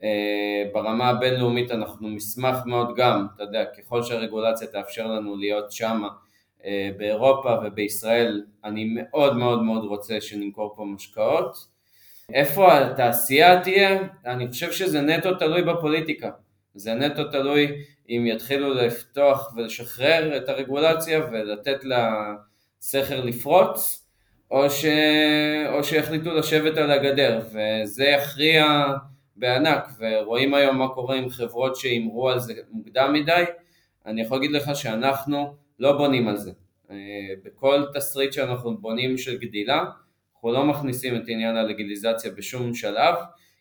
[0.04, 6.08] אה, ברמה הבינלאומית אנחנו נשמח מאוד גם, אתה יודע, ככל שהרגולציה תאפשר לנו להיות שמה
[6.66, 11.73] אה, באירופה ובישראל, אני מאוד מאוד מאוד רוצה שנמכור פה משקאות.
[12.30, 14.00] איפה התעשייה תהיה?
[14.26, 16.30] אני חושב שזה נטו תלוי בפוליטיקה.
[16.76, 17.72] זה נטו תלוי
[18.10, 24.06] אם יתחילו לפתוח ולשחרר את הרגולציה ולתת לסכר לפרוץ,
[24.52, 24.86] או, ש...
[25.68, 28.86] או שיחליטו לשבת על הגדר, וזה יכריע
[29.36, 33.44] בענק, ורואים היום מה קורה עם חברות שהימרו על זה מוקדם מדי,
[34.06, 36.52] אני יכול להגיד לך שאנחנו לא בונים על זה.
[36.92, 36.96] אה,
[37.44, 39.86] בכל תסריט שאנחנו בונים של גדילה,
[40.44, 43.16] אנחנו לא מכניסים את עניין הלגליזציה בשום שלב,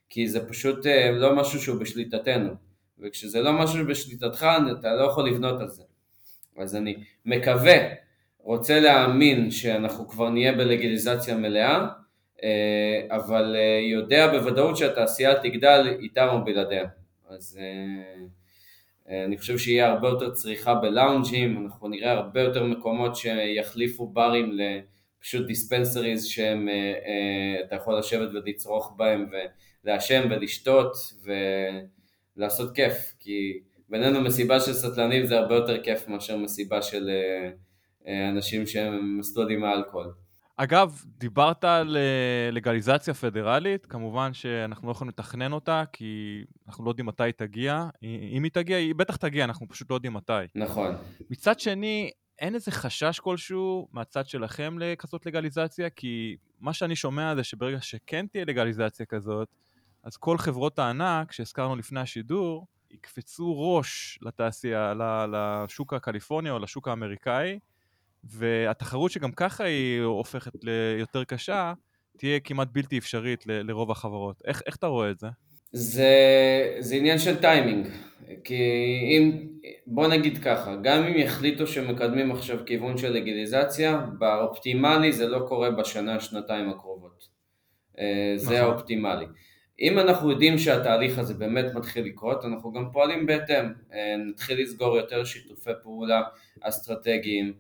[0.09, 2.55] כי זה פשוט אה, לא משהו שהוא בשליטתנו,
[2.99, 4.47] וכשזה לא משהו בשליטתך,
[4.80, 5.83] אתה לא יכול לבנות על זה.
[6.59, 7.76] אז אני מקווה,
[8.39, 11.89] רוצה להאמין שאנחנו כבר נהיה בלגליזציה מלאה,
[12.45, 13.57] אה, אבל
[13.93, 16.85] יודע בוודאות שהתעשייה תגדל איתם או בלעדיה.
[17.28, 17.59] אז
[19.26, 24.59] אני חושב שיהיה הרבה יותר צריכה בלאונג'ים, אנחנו נראה הרבה יותר מקומות שיחליפו ברים
[25.23, 29.27] לפשוט דיספנסריז שהם, אה, אה, אתה יכול לשבת ולצרוך בהם
[29.85, 30.97] ולעשן ולשתות
[32.37, 33.59] ולעשות כיף, כי
[33.89, 37.11] בינינו מסיבה של סטלנים זה הרבה יותר כיף מאשר מסיבה של
[38.33, 40.12] אנשים שהם סטודים האלכוהול.
[40.57, 41.97] אגב, דיברת על
[42.53, 47.87] לגליזציה פדרלית, כמובן שאנחנו לא יכולים לתכנן אותה, כי אנחנו לא יודעים מתי היא תגיע.
[48.33, 50.33] אם היא תגיע, היא בטח תגיע, אנחנו פשוט לא יודעים מתי.
[50.55, 50.95] נכון.
[51.31, 55.91] מצד שני, אין איזה חשש כלשהו מהצד שלכם לכזאת לגליזציה?
[55.91, 59.49] כי מה שאני שומע זה שברגע שכן תהיה לגליזציה כזאת,
[60.03, 64.95] אז כל חברות הענק שהזכרנו לפני השידור, יקפצו ראש לתעשייה,
[65.33, 67.59] לשוק הקליפורני או לשוק האמריקאי,
[68.24, 71.72] והתחרות שגם ככה היא הופכת ליותר קשה,
[72.16, 74.43] תהיה כמעט בלתי אפשרית לרוב החברות.
[74.45, 75.28] איך, איך אתה רואה את זה?
[75.73, 76.14] זה,
[76.79, 77.89] זה עניין של טיימינג,
[78.45, 78.62] כי
[79.11, 79.47] אם,
[79.87, 85.70] בוא נגיד ככה, גם אם יחליטו שמקדמים עכשיו כיוון של לגיליזציה, באופטימלי זה לא קורה
[85.70, 87.29] בשנה, שנתיים הקרובות.
[87.99, 88.70] אה, זה נכון.
[88.70, 89.27] האופטימלי.
[89.81, 93.64] אם אנחנו יודעים שהתהליך הזה באמת מתחיל לקרות, אנחנו גם פועלים בהתאם.
[93.93, 96.23] אה, נתחיל לסגור יותר שיתופי פעולה
[96.61, 97.53] אסטרטגיים,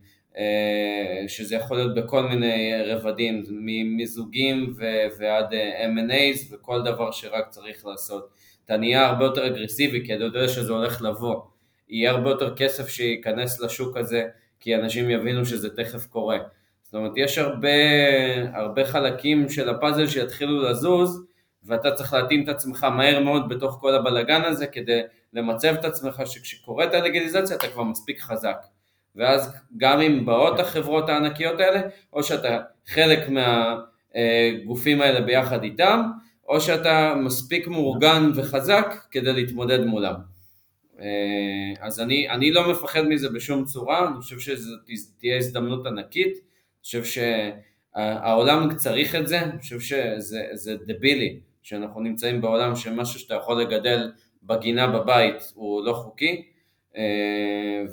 [1.28, 4.74] שזה יכול להיות בכל מיני רבדים, ממיזוגים
[5.18, 8.28] ועד אה, M&A's וכל דבר שרק צריך לעשות.
[8.64, 11.40] אתה נהיה הרבה יותר אגרסיבי כי אתה יודע שזה הולך לבוא.
[11.88, 14.24] יהיה הרבה יותר כסף שייכנס לשוק הזה
[14.60, 16.38] כי אנשים יבינו שזה תכף קורה.
[16.82, 17.68] זאת אומרת, יש הרבה,
[18.54, 21.24] הרבה חלקים של הפאזל שיתחילו לזוז
[21.64, 25.00] ואתה צריך להתאים את עצמך מהר מאוד בתוך כל הבלגן הזה כדי
[25.32, 28.56] למצב את עצמך שכשקורית הלגליזציה אתה כבר מספיק חזק.
[29.16, 31.80] ואז גם אם באות החברות הענקיות האלה,
[32.12, 36.02] או שאתה חלק מהגופים האלה ביחד איתם,
[36.48, 40.14] או שאתה מספיק מאורגן וחזק כדי להתמודד מולם.
[41.00, 41.06] אה,
[41.80, 44.76] אז אני, אני לא מפחד מזה בשום צורה, אני חושב שזו
[45.18, 52.40] תהיה הזדמנות ענקית, אני חושב שהעולם צריך את זה, אני חושב שזה דבילי, שאנחנו נמצאים
[52.40, 56.51] בעולם שמשהו שאתה יכול לגדל בגינה בבית הוא לא חוקי, אה,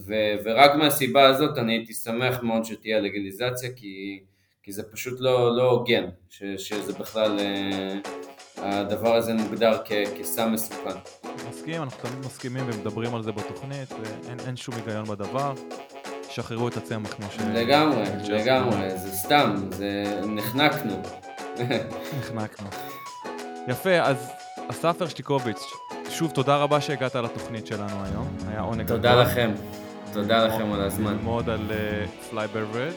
[0.08, 4.20] ו- ורק מהסיבה הזאת אני הייתי שמח מאוד שתהיה לגליזציה, כי,
[4.64, 7.96] כי זה פשוט לא, לא הוגן, ש- שזה בכלל, אה,
[8.58, 10.98] הדבר הזה מוגדר כ- כסם מסוכן.
[11.50, 13.90] מסכים, אנחנו תמיד מסכימים ומדברים על זה בתוכנית,
[14.40, 15.54] ואין שום היגיון בדבר.
[16.32, 17.38] שחררו את הצמח כמו ש...
[17.54, 21.02] לגמרי, לגמרי, זה סתם, זה נחנקנו.
[22.20, 22.68] נחנקנו.
[23.68, 24.32] יפה, אז
[24.70, 25.62] אסף הרשטיקוביץ',
[26.20, 28.98] שוב, תודה רבה שהגעת לתוכנית שלנו היום, היה עונג גדול.
[28.98, 29.52] תודה לכם,
[30.14, 31.14] תודה לכם על הזמן.
[31.14, 31.72] ללמוד על
[32.30, 32.94] פליי uh, ברורג'.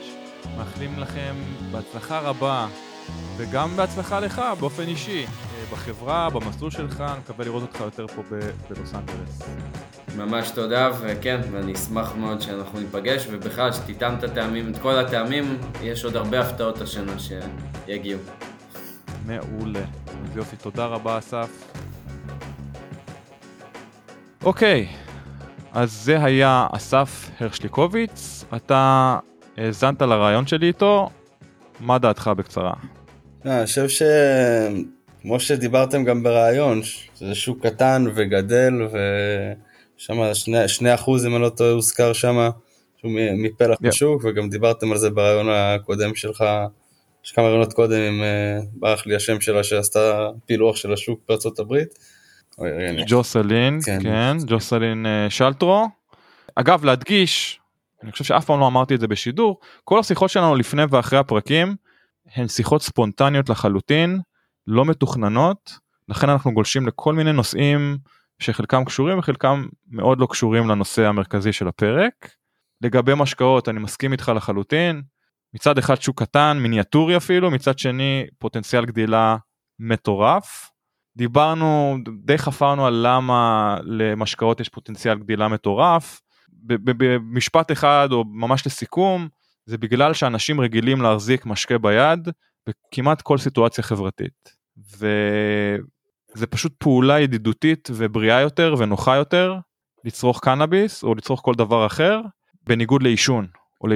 [0.57, 1.35] מאחלים לכם
[1.71, 2.67] בהצלחה רבה,
[3.37, 8.23] וגם בהצלחה לך באופן אישי, uh, בחברה, במסלול שלך, אני מקווה לראות אותך יותר פה
[8.71, 9.43] בלוס אנג'לס.
[10.17, 15.59] ממש תודה, וכן, ואני אשמח מאוד שאנחנו ניפגש, ובכלל שתטעם את הטעמים, את כל הטעמים,
[15.83, 18.21] יש עוד הרבה הפתעות השנה שיגיעו.
[19.27, 19.85] מעולה.
[20.07, 21.73] אז יופי, תודה רבה אסף.
[24.45, 24.89] אוקיי,
[25.73, 29.19] אז זה היה אסף הרשליקוביץ, אתה
[29.57, 31.11] האזנת לרעיון שלי איתו,
[31.81, 32.73] מה דעתך בקצרה?
[33.47, 36.81] אה, אני חושב שכמו שדיברתם גם ברעיון,
[37.17, 42.51] זה שוק קטן וגדל ושם שני, שני אחוז אם אני לא טועה הוזכר שם,
[42.97, 43.89] שהוא מפלח yeah.
[43.89, 46.45] בשוק וגם דיברתם על זה ברעיון הקודם שלך,
[47.25, 51.59] יש כמה רעיונות קודם עם, אה, ברח לי השם שלה שעשתה פילוח של השוק בארצות
[51.59, 52.12] הברית.
[53.07, 55.89] ג'וסלין, כן, כן ג'וסלין אה, שלטרו.
[56.55, 57.61] אגב, להדגיש,
[58.03, 61.77] אני חושב שאף פעם לא אמרתי את זה בשידור, כל השיחות שלנו לפני ואחרי הפרקים
[62.35, 64.21] הן שיחות ספונטניות לחלוטין,
[64.67, 65.79] לא מתוכננות,
[66.09, 67.99] לכן אנחנו גולשים לכל מיני נושאים
[68.39, 72.35] שחלקם קשורים וחלקם מאוד לא קשורים לנושא המרכזי של הפרק.
[72.81, 75.03] לגבי משקאות אני מסכים איתך לחלוטין,
[75.55, 79.37] מצד אחד שוק קטן, מיניאטורי אפילו, מצד שני פוטנציאל גדילה
[79.79, 80.72] מטורף.
[81.17, 86.21] דיברנו, די חפרנו על למה למשקאות יש פוטנציאל גדילה מטורף.
[86.67, 89.29] במשפט אחד או ממש לסיכום,
[89.67, 92.29] זה בגלל שאנשים רגילים להחזיק משקה ביד
[92.67, 94.63] בכמעט כל סיטואציה חברתית.
[94.97, 99.59] וזה פשוט פעולה ידידותית ובריאה יותר ונוחה יותר
[100.05, 102.21] לצרוך קנאביס או לצרוך כל דבר אחר,
[102.67, 103.47] בניגוד לעישון
[103.81, 103.87] או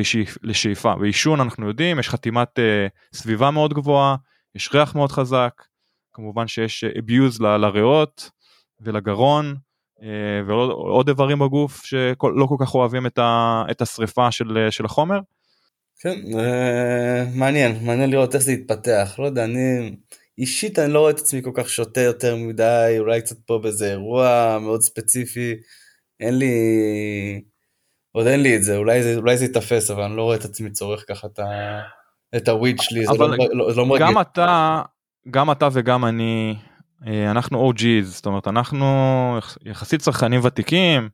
[0.42, 0.94] לשאיפה.
[1.00, 4.16] ועישון אנחנו יודעים, יש חתימת uh, סביבה מאוד גבוהה,
[4.54, 5.62] יש ריח מאוד חזק,
[6.16, 8.30] כמובן שיש abuse ל, לריאות
[8.80, 9.54] ולגרון
[10.02, 15.20] אה, ועוד איברים בגוף שלא כל כך אוהבים את, ה, את השריפה של, של החומר.
[16.00, 19.96] כן, אה, מעניין, מעניין לראות איך זה יתפתח, לא יודע, אני
[20.38, 23.90] אישית אני לא רואה את עצמי כל כך שותה יותר מדי, אולי קצת פה באיזה
[23.90, 25.54] אירוע מאוד ספציפי,
[26.20, 26.54] אין לי,
[28.12, 30.44] עוד אין לי את זה, אולי זה, אולי זה ייתפס, אבל אני לא רואה את
[30.44, 31.80] עצמי צורך ככה את, ה,
[32.36, 34.06] את הוויד שלי, זה לא, לא, לא מרגיש.
[34.08, 34.82] גם אתה,
[35.30, 36.56] גם אתה וגם אני,
[37.06, 38.86] אה, אנחנו OG's, זאת אומרת אנחנו
[39.64, 41.08] יחסית צרכנים ותיקים,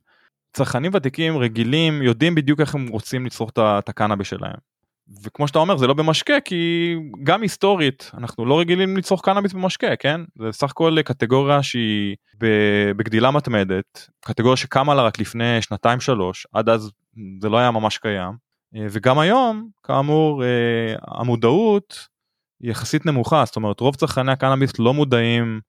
[0.53, 4.73] צרכנים ותיקים רגילים יודעים בדיוק איך הם רוצים לצרוך את הקנאביס שלהם.
[5.23, 9.95] וכמו שאתה אומר זה לא במשקה כי גם היסטורית אנחנו לא רגילים לצרוך קנאביס במשקה
[9.95, 10.21] כן?
[10.39, 12.15] זה סך הכל קטגוריה שהיא
[12.97, 16.91] בגדילה מתמדת קטגוריה שקמה לה רק לפני שנתיים שלוש עד אז
[17.41, 18.33] זה לא היה ממש קיים.
[18.89, 20.43] וגם היום כאמור
[21.07, 22.12] המודעות היא
[22.63, 25.61] יחסית נמוכה זאת אומרת רוב צרכני הקנאביס לא מודעים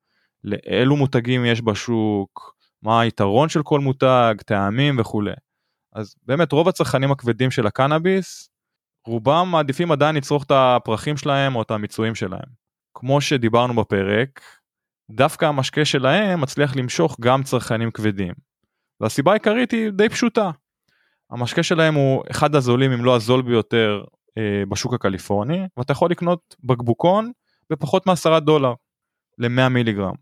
[0.45, 5.33] לאילו מותגים יש בשוק מה היתרון של כל מותג טעמים וכולי.
[5.93, 8.49] אז באמת רוב הצרכנים הכבדים של הקנאביס
[9.07, 12.65] רובם מעדיפים עדיין לצרוך את הפרחים שלהם או את המיצויים שלהם.
[12.95, 14.41] כמו שדיברנו בפרק,
[15.11, 18.35] דווקא המשקה שלהם מצליח למשוך גם צרכנים כבדים.
[19.01, 20.51] והסיבה העיקרית היא די פשוטה.
[21.31, 24.05] המשקה שלהם הוא אחד הזולים אם לא הזול ביותר
[24.69, 27.33] בשוק הקליפורני, ואתה יכול לקנות בקבוקון
[27.71, 28.75] בפחות מעשרה דולר
[29.39, 30.15] ל-100 מיליגרם.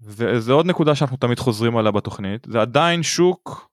[0.00, 3.68] וזה עוד נקודה שאנחנו תמיד חוזרים עליה בתוכנית, זה עדיין שוק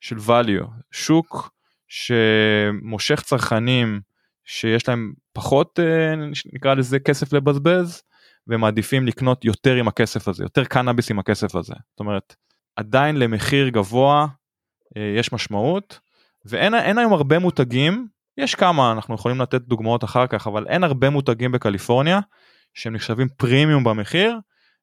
[0.00, 1.50] של value, שוק
[1.88, 4.00] שמושך צרכנים
[4.44, 6.14] שיש להם פחות אה,
[6.52, 8.02] נקרא לזה כסף לבזבז
[8.46, 12.36] ומעדיפים לקנות יותר עם הכסף הזה יותר קנאביס עם הכסף הזה זאת אומרת
[12.76, 14.26] עדיין למחיר גבוה
[14.96, 16.00] אה, יש משמעות
[16.44, 18.08] ואין היום הרבה מותגים
[18.38, 22.20] יש כמה אנחנו יכולים לתת דוגמאות אחר כך אבל אין הרבה מותגים בקליפורניה
[22.74, 24.38] שהם נחשבים פרימיום במחיר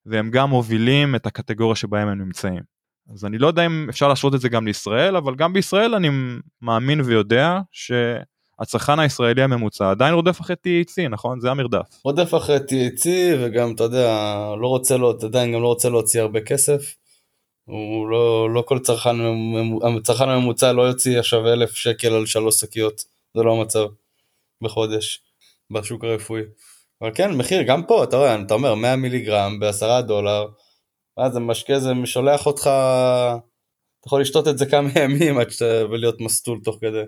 [0.06, 2.62] והם גם מובילים את הקטגוריה שבהם הם נמצאים.
[3.14, 6.10] אז אני לא יודע אם אפשר להשוות את זה גם לישראל, אבל גם בישראל אני
[6.62, 11.40] מאמין ויודע שהצרכן הישראלי הממוצע עדיין רודף אחרי THC, נכון?
[11.40, 11.88] זה המרדף.
[12.04, 13.08] רודף אחרי THC
[13.40, 14.08] וגם, אתה יודע,
[14.62, 16.96] לא רוצה לו, עדיין גם לא רוצה להוציא הרבה כסף.
[17.66, 19.16] הוא לא, לא כל צרכן,
[19.98, 23.86] הצרכן הממוצע לא יוציא עכשיו אלף שקל על שלוש שקיות, זה לא המצב
[24.62, 25.24] בחודש
[25.72, 26.42] בשוק הרפואי.
[27.02, 30.46] אבל כן, מחיר, גם פה, אתה רואה, אתה אומר 100 מיליגרם בעשרה דולר,
[31.18, 36.22] ואז המשקה הזה שולח אותך, אתה יכול לשתות את זה כמה ימים עד שאתה, ולהיות
[36.22, 37.04] מסטול תוך כדי.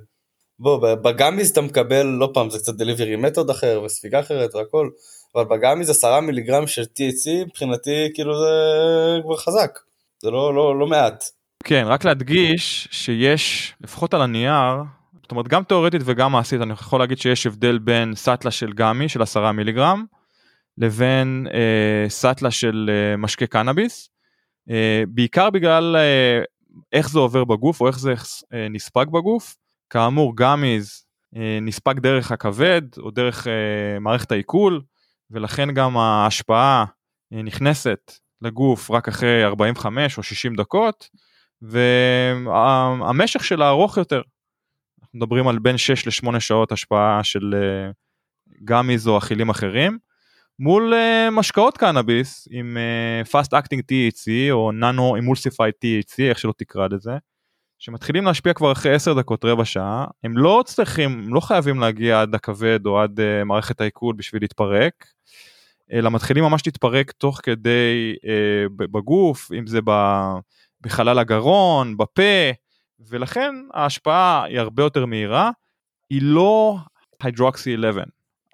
[0.59, 4.89] בוא, בגאמיז אתה מקבל, לא פעם, זה קצת דליברי מתוד אחר וספיגה אחרת והכל,
[5.35, 8.53] אבל בגאמיז עשרה מיליגרם של THC, מבחינתי, כאילו זה
[9.23, 9.79] כבר חזק,
[10.21, 11.23] זה לא, לא, לא מעט.
[11.63, 14.83] כן, רק להדגיש שיש, לפחות על הנייר,
[15.27, 19.09] זאת אומרת גם תאורטית וגם מעשית, אני יכול להגיד שיש הבדל בין סאטלה של גאמי
[19.09, 20.05] של עשרה מיליגרם,
[20.77, 24.09] לבין אה, סאטלה של אה, משקה קנאביס,
[24.69, 26.39] אה, בעיקר בגלל אה,
[26.93, 28.13] איך זה עובר בגוף או איך זה
[28.53, 29.55] אה, נספג בגוף.
[29.89, 31.05] כאמור גאמיז
[31.35, 34.81] אה, נספג דרך הכבד או דרך אה, מערכת העיכול,
[35.31, 36.85] ולכן גם ההשפעה
[37.33, 38.11] אה, נכנסת
[38.41, 41.09] לגוף רק אחרי 45 או 60 דקות,
[41.61, 44.21] והמשך שלה ארוך יותר.
[45.07, 47.91] אנחנו מדברים על בין 6 ל-8 שעות השפעה של אה,
[48.63, 49.97] גאמיז או אכילים אחרים.
[50.59, 56.53] מול uh, משקאות קנאביס עם uh, fast acting THC או nano emulsified THC איך שלא
[56.57, 57.11] תקרא לזה
[57.79, 62.21] שמתחילים להשפיע כבר אחרי 10 דקות רבע שעה הם לא צריכים הם לא חייבים להגיע
[62.21, 65.05] עד הכבד או עד מערכת העיכול בשביל להתפרק
[65.91, 69.79] אלא מתחילים ממש להתפרק תוך כדי uh, בגוף אם זה
[70.81, 72.51] בחלל הגרון בפה
[72.99, 75.51] ולכן ההשפעה היא הרבה יותר מהירה
[76.09, 76.77] היא לא
[77.23, 78.03] הידרוקסי 11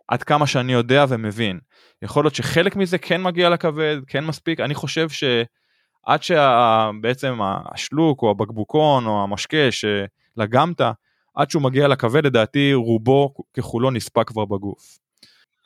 [0.08, 1.60] עד כמה שאני יודע ומבין.
[2.02, 8.32] יכול להיות שחלק מזה כן מגיע לכבד, כן מספיק, אני חושב שעד שבעצם השלוק או
[8.32, 10.82] הבקבוקון או המשקה שלגמת,
[11.36, 14.98] עד שהוא מגיע לכבד לדעתי רובו ככולו נספג כבר בגוף.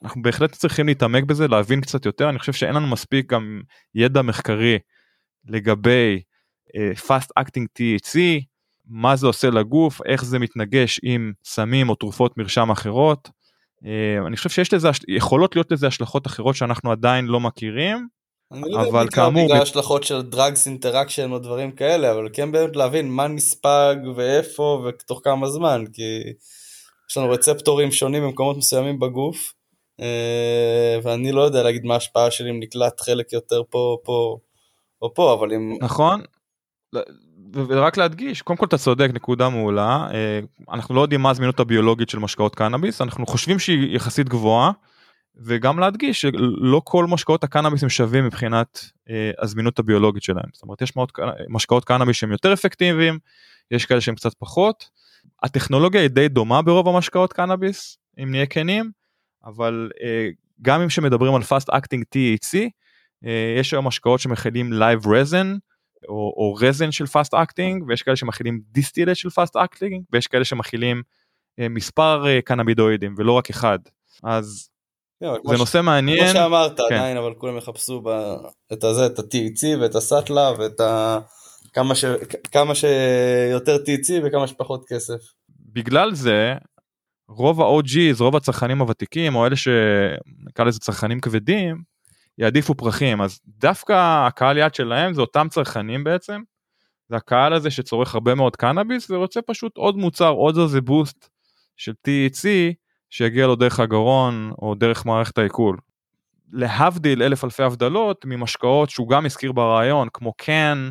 [0.03, 3.61] אנחנו בהחלט צריכים להתעמק בזה, להבין קצת יותר, אני חושב שאין לנו מספיק גם
[3.95, 4.79] ידע מחקרי
[5.45, 6.21] לגבי
[6.67, 8.19] אה, fast acting THC,
[8.89, 13.29] מה זה עושה לגוף, איך זה מתנגש עם סמים או תרופות מרשם אחרות.
[13.85, 18.07] אה, אני חושב שיש לזה, יכולות להיות לזה השלכות אחרות שאנחנו עדיין לא מכירים.
[18.51, 19.45] אני לא יודע כאמור...
[19.45, 24.85] בגלל השלכות של drugs interaction או דברים כאלה, אבל כן באמת להבין מה נספג ואיפה
[24.87, 26.23] ותוך כמה זמן, כי
[27.09, 29.53] יש לנו רצפטורים שונים במקומות מסוימים בגוף,
[29.99, 34.37] אה, ואני לא יודע להגיד מה ההשפעה שלי אם נקלט חלק יותר פה, פה
[35.01, 35.77] או פה, אבל אם...
[35.81, 36.21] נכון.
[37.53, 40.07] ורק להדגיש קודם כל אתה צודק נקודה מעולה.
[40.13, 40.39] אה,
[40.73, 44.71] אנחנו לא יודעים מה הזמינות הביולוגית של משקאות קנאביס אנחנו חושבים שהיא יחסית גבוהה
[45.35, 50.49] וגם להדגיש שלא כל משקאות הקנאביס הם שווים מבחינת אה, הזמינות הביולוגית שלהם.
[50.53, 50.93] זאת אומרת יש
[51.49, 53.19] משקאות קנאביס שהם יותר אפקטיביים
[53.71, 54.89] יש כאלה שהם קצת פחות.
[55.43, 58.91] הטכנולוגיה היא די דומה ברוב המשקאות קנאביס אם נהיה כנים
[59.45, 60.29] אבל אה,
[60.61, 62.57] גם אם שמדברים על fast acting THC
[63.59, 65.57] יש היום משקאות שמכילים live resin
[66.09, 70.45] או, או rosin של fast acting ויש כאלה שמכילים distillate של fast acting ויש כאלה
[70.45, 71.01] שמכילים
[71.59, 73.79] אה, מספר אה, קנאבינואידים ולא רק אחד
[74.23, 74.69] אז
[75.19, 75.85] כן, זה נושא ש...
[75.85, 76.25] מעניין.
[76.25, 76.95] כמו שאמרת כן.
[76.95, 78.09] עדיין אבל כולם יחפשו ב...
[78.73, 80.81] את הזה את ה-THC ואת הסאטלה ואת
[81.73, 82.05] כמה, ש...
[82.51, 85.19] כמה שיותר THC וכמה שפחות כסף.
[85.73, 86.53] בגלל זה
[87.29, 91.81] רוב ה-OG's, רוב הצרכנים הוותיקים, או אלה שנקרא לזה צרכנים כבדים,
[92.37, 93.21] יעדיפו פרחים.
[93.21, 96.41] אז דווקא הקהל יעד שלהם זה אותם צרכנים בעצם,
[97.09, 101.29] זה הקהל הזה שצורך הרבה מאוד קנאביס ורוצה פשוט עוד מוצר, עוד איזה בוסט
[101.77, 102.47] של THC
[103.09, 105.77] שיגיע לו דרך הגרון או דרך מערכת העיכול.
[106.51, 110.89] להבדיל אלף אלפי הבדלות ממשקאות שהוא גם הזכיר ברעיון, כמו קן,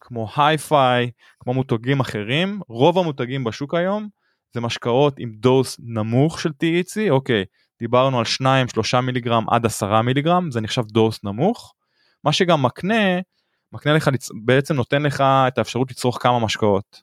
[0.00, 4.08] כמו היי-פיי, כמו מותגים אחרים, רוב המותגים בשוק היום
[4.54, 7.44] זה משקאות עם דוס נמוך של THC, אוקיי,
[7.78, 8.24] דיברנו על
[8.96, 11.74] 2-3 מיליגרם עד 10 מיליגרם, זה נחשב דוס נמוך.
[12.24, 13.20] מה שגם מקנה,
[13.72, 14.10] מקנה לך,
[14.44, 17.02] בעצם נותן לך את האפשרות לצרוך כמה משקאות.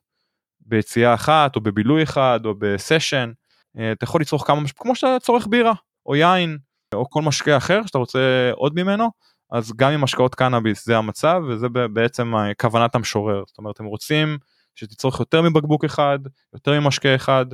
[0.65, 3.31] ביציאה אחת, או בבילוי אחד, או בסשן,
[3.77, 5.73] אה, אתה יכול לצרוך כמה משקאות, כמו שאתה צורך בירה,
[6.05, 6.57] או יין,
[6.93, 9.11] או כל משקה אחר שאתה רוצה עוד ממנו,
[9.51, 13.43] אז גם עם משקאות קנאביס זה המצב, וזה בעצם כוונת המשורר.
[13.47, 14.37] זאת אומרת, הם רוצים
[14.75, 16.19] שתצרוך יותר מבקבוק אחד,
[16.53, 17.45] יותר ממשקה אחד.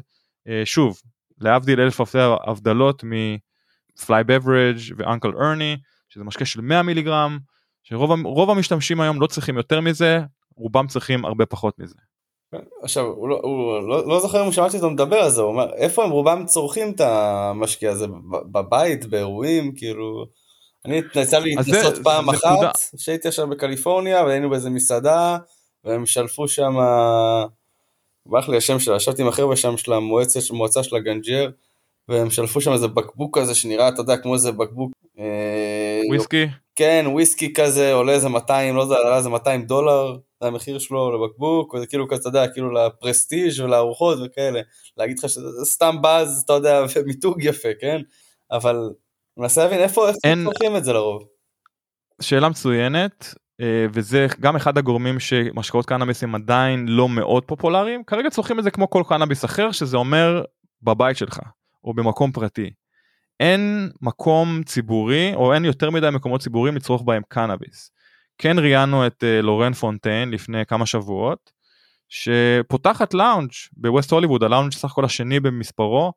[0.47, 1.01] אה, שוב,
[1.41, 5.77] להבדיל אלף אלפי הבדלות מפליי בברג' ואנקל ארני,
[6.09, 7.39] שזה משקה של 100 מיליגרם,
[7.83, 10.19] שרוב המשתמשים היום לא צריכים יותר מזה,
[10.55, 11.95] רובם צריכים הרבה פחות מזה.
[12.83, 15.73] עכשיו, הוא לא, הוא לא, לא זוכר אם שמעתי אותו מדבר על זה, הוא אומר,
[15.73, 18.07] איפה הם רובם צורכים את המשקיע הזה?
[18.51, 20.25] בבית, באירועים, כאילו...
[20.85, 25.37] אני יצא לי להתנסות פעם זה אחת, כשהייתי עכשיו בקליפורניה, והיינו באיזה מסעדה,
[25.83, 26.75] והם שלפו שם,
[28.29, 31.49] ברח לי השם שלה, ישבתי עם החבר'ה שם של המועצה, של הגנג'ר,
[32.07, 34.91] והם שלפו שם איזה בקבוק כזה שנראה, אתה יודע, כמו איזה בקבוק...
[35.19, 36.45] אה, וויסקי?
[36.75, 41.11] כן, וויסקי כזה, עולה איזה 200, לא יודע, עולה איזה 200 דולר, זה המחיר שלו
[41.11, 44.61] לבקבוק, וזה כאילו כזה, אתה יודע, כאילו לפרסטיג' ולארוחות וכאלה.
[44.97, 48.01] להגיד לך שזה סתם באז, אתה יודע, ומיתוג יפה, כן?
[48.51, 48.89] אבל
[49.37, 50.43] מנסה להבין איפה, איך אין...
[50.43, 51.23] צורכים את זה לרוב.
[52.21, 53.33] שאלה מצוינת.
[53.61, 58.63] אה, וזה גם אחד הגורמים שמשקאות קנאביס הם עדיין לא מאוד פופולריים כרגע צורכים את
[58.63, 60.43] זה כמו כל קנאביס אחר שזה אומר
[60.81, 61.39] בבית שלך
[61.83, 62.69] או במקום פרטי.
[63.39, 67.91] אין מקום ציבורי או אין יותר מדי מקומות ציבוריים לצרוך בהם קנאביס.
[68.37, 71.51] כן ראיינו את uh, לורן פונטיין לפני כמה שבועות
[72.09, 76.13] שפותחת לאונג' בווסט הוליווד הלאונג' סך הכל השני במספרו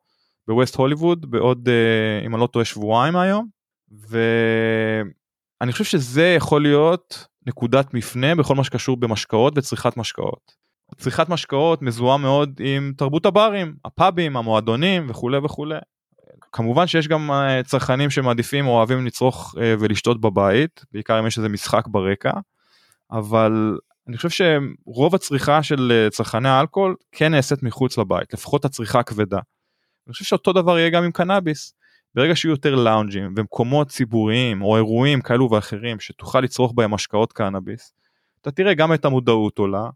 [0.47, 3.47] בווסט הוליווד בעוד uh, אם אני לא טועה שבועיים היום
[4.09, 10.63] ואני חושב שזה יכול להיות נקודת מפנה בכל מה שקשור במשקאות וצריכת משקאות.
[10.97, 15.79] צריכת משקאות מזוהה מאוד עם תרבות הברים, הפאבים, המועדונים וכולי וכולי.
[16.51, 21.37] כמובן שיש גם אה, צרכנים שמעדיפים או אוהבים לצרוך אה, ולשתות בבית, בעיקר אם יש
[21.37, 22.31] איזה משחק ברקע,
[23.11, 23.77] אבל
[24.07, 29.39] אני חושב שרוב הצריכה של אה, צרכני האלכוהול כן נעשית מחוץ לבית, לפחות הצריכה הכבדה.
[30.07, 31.73] אני חושב שאותו דבר יהיה גם עם קנאביס.
[32.15, 37.93] ברגע שיהיו יותר לאונג'ים ומקומות ציבוריים או אירועים כאלו ואחרים שתוכל לצרוך בהם השקעות קנאביס,
[38.41, 39.89] אתה תראה גם את המודעות עולה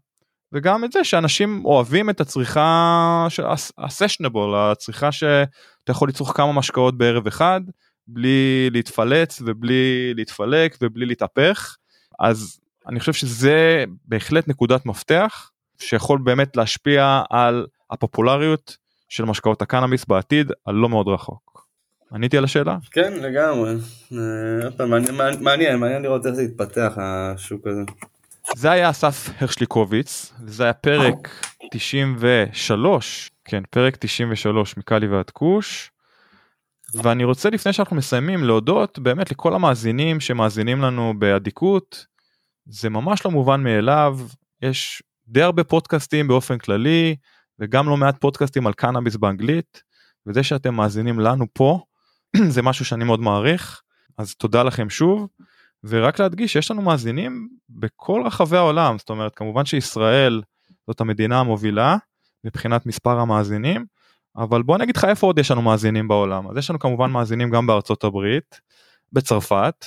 [0.52, 3.44] וגם את זה שאנשים אוהבים את הצריכה של
[3.78, 7.60] הסשנבול, הצריכה שאתה יכול לצרוך כמה משקאות בערב אחד
[8.06, 11.76] בלי להתפלץ ובלי להתפלק ובלי להתהפך,
[12.18, 15.50] אז אני חושב שזה בהחלט נקודת מפתח
[15.80, 18.76] שיכול באמת להשפיע על הפופולריות
[19.08, 21.47] של משקאות הקנאביס בעתיד הלא מאוד רחוק.
[22.12, 22.76] עניתי על השאלה?
[22.90, 23.74] כן, לגמרי.
[24.12, 24.86] אה,
[25.40, 27.82] מעניין, מעניין לראות איך זה יתפתח השוק הזה.
[28.56, 31.28] זה היה אסף הרשליקוביץ, זה היה פרק
[31.70, 35.90] 93, כן, פרק 93 מקאלי ועד כוש.
[36.94, 42.06] ואני רוצה לפני שאנחנו מסיימים להודות באמת לכל המאזינים שמאזינים לנו באדיקות.
[42.66, 44.18] זה ממש לא מובן מאליו,
[44.62, 47.16] יש די הרבה פודקאסטים באופן כללי,
[47.58, 49.82] וגם לא מעט פודקאסטים על קנאביס באנגלית,
[50.26, 51.80] וזה שאתם מאזינים לנו פה,
[52.54, 53.82] זה משהו שאני מאוד מעריך
[54.18, 55.28] אז תודה לכם שוב
[55.84, 60.42] ורק להדגיש יש לנו מאזינים בכל רחבי העולם זאת אומרת כמובן שישראל
[60.86, 61.96] זאת המדינה המובילה
[62.44, 63.84] מבחינת מספר המאזינים
[64.38, 66.50] אבל בוא נגיד לך איפה עוד יש לנו מאזינים בעולם.
[66.50, 68.60] אז יש לנו כמובן מאזינים גם בארצות הברית
[69.12, 69.86] בצרפת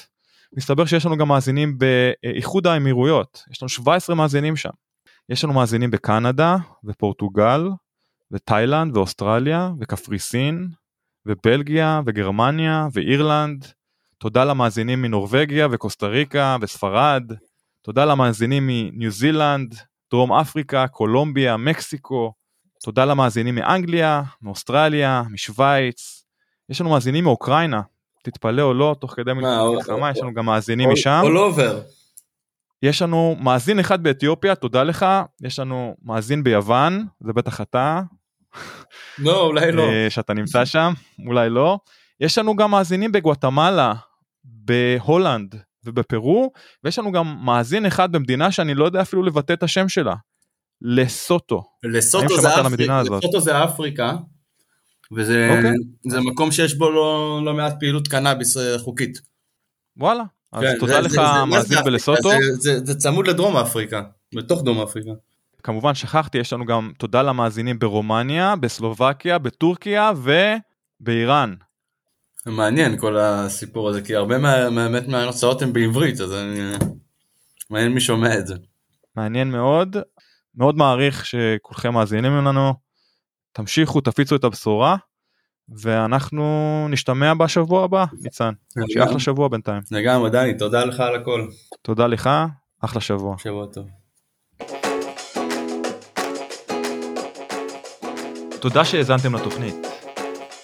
[0.58, 4.70] מסתבר שיש לנו גם מאזינים באיחוד האמירויות יש לנו 17 מאזינים שם.
[5.30, 7.70] יש לנו מאזינים בקנדה ופורטוגל
[8.32, 10.68] ותאילנד ואוסטרליה וקפריסין
[11.26, 13.66] ובלגיה וגרמניה ואירלנד.
[14.18, 17.24] תודה למאזינים מנורבגיה וקוסטה ריקה וספרד.
[17.82, 19.76] תודה למאזינים מניו זילנד,
[20.12, 22.34] דרום אפריקה, קולומביה, מקסיקו.
[22.84, 26.26] תודה למאזינים מאנגליה, מאוסטרליה, משוויץ.
[26.70, 27.82] יש לנו מאזינים מאוקראינה,
[28.24, 31.22] תתפלא או לא, תוך כדי מלחמה יש לנו גם מאזינים משם.
[31.24, 32.02] all over.
[32.84, 35.06] יש לנו מאזין אחד באתיופיה, תודה לך.
[35.42, 38.02] יש לנו מאזין ביוון, זה בטח אתה,
[39.26, 39.84] לא, אולי לא.
[39.84, 40.94] אה, שאתה נמצא שם,
[41.28, 41.78] אולי לא.
[42.20, 43.94] יש לנו גם מאזינים בגואטמלה,
[44.44, 45.56] בהולנד,
[45.86, 46.52] ובפרו,
[46.84, 50.16] ויש לנו גם מאזין אחד במדינה שאני לא יודע אפילו לבטא את השם שלה,
[50.82, 51.64] לסוטו.
[51.84, 54.16] לסוטו זה, אפריקה, לסוטו זה אפריקה,
[55.16, 55.58] וזה okay.
[55.58, 55.72] אוקיי.
[56.08, 59.22] זה מקום שיש בו לא, לא מעט פעילות קנאביס אה, חוקית.
[59.98, 60.24] וואלה,
[60.54, 62.30] אז כן, תודה זה, לך מאזין בלסוטו.
[62.30, 64.04] זה, זה, זה צמוד לדרום אפריקה,
[64.36, 65.12] בתוך דרום אפריקה.
[65.64, 70.12] כמובן שכחתי, יש לנו גם תודה למאזינים ברומניה, בסלובקיה, בטורקיה
[71.02, 71.54] ובאיראן.
[72.46, 74.38] מעניין כל הסיפור הזה, כי הרבה
[74.70, 76.72] מהאמת מההרצאות הן בעברית, אז אני...
[77.70, 78.56] מעניין מי שומע את זה.
[79.16, 79.98] מעניין מאוד,
[80.56, 82.74] מאוד מעריך שכולכם מאזינים לנו,
[83.52, 84.96] תמשיכו, תפיצו את הבשורה,
[85.70, 88.54] ואנחנו נשתמע בשבוע הבא, ניצן.
[88.92, 89.82] שיהיה אחלה שבוע בינתיים.
[89.92, 91.48] לגמרי, דני, תודה לך על הכל.
[91.82, 92.30] תודה לך,
[92.82, 93.38] אחלה שבוע.
[93.38, 94.01] שבוע טוב.
[98.62, 99.76] תודה שהאזנתם לתוכנית.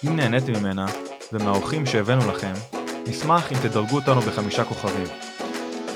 [0.06, 0.86] אם נהניתם ממנה,
[1.32, 2.52] ומהאורחים שהבאנו לכם,
[3.06, 5.06] נשמח אם תדרגו אותנו בחמישה כוכבים.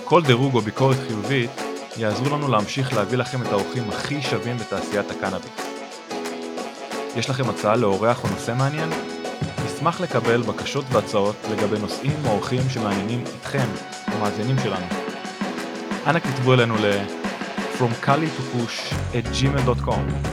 [0.05, 1.51] כל דירוג או ביקורת חיובית
[1.97, 5.51] יעזרו לנו להמשיך להביא לכם את האורחים הכי שווים בתעשיית הקנאביס.
[7.17, 8.91] יש לכם הצעה לאורח או נושא מעניין?
[9.65, 13.67] נשמח לקבל בקשות והצעות לגבי נושאים או אורחים שמעניינים אתכם,
[14.07, 14.87] המאזינים שלנו.
[16.07, 17.03] אנא כתבו אלינו ל-
[17.79, 20.33] From Kali to Push at gmail.com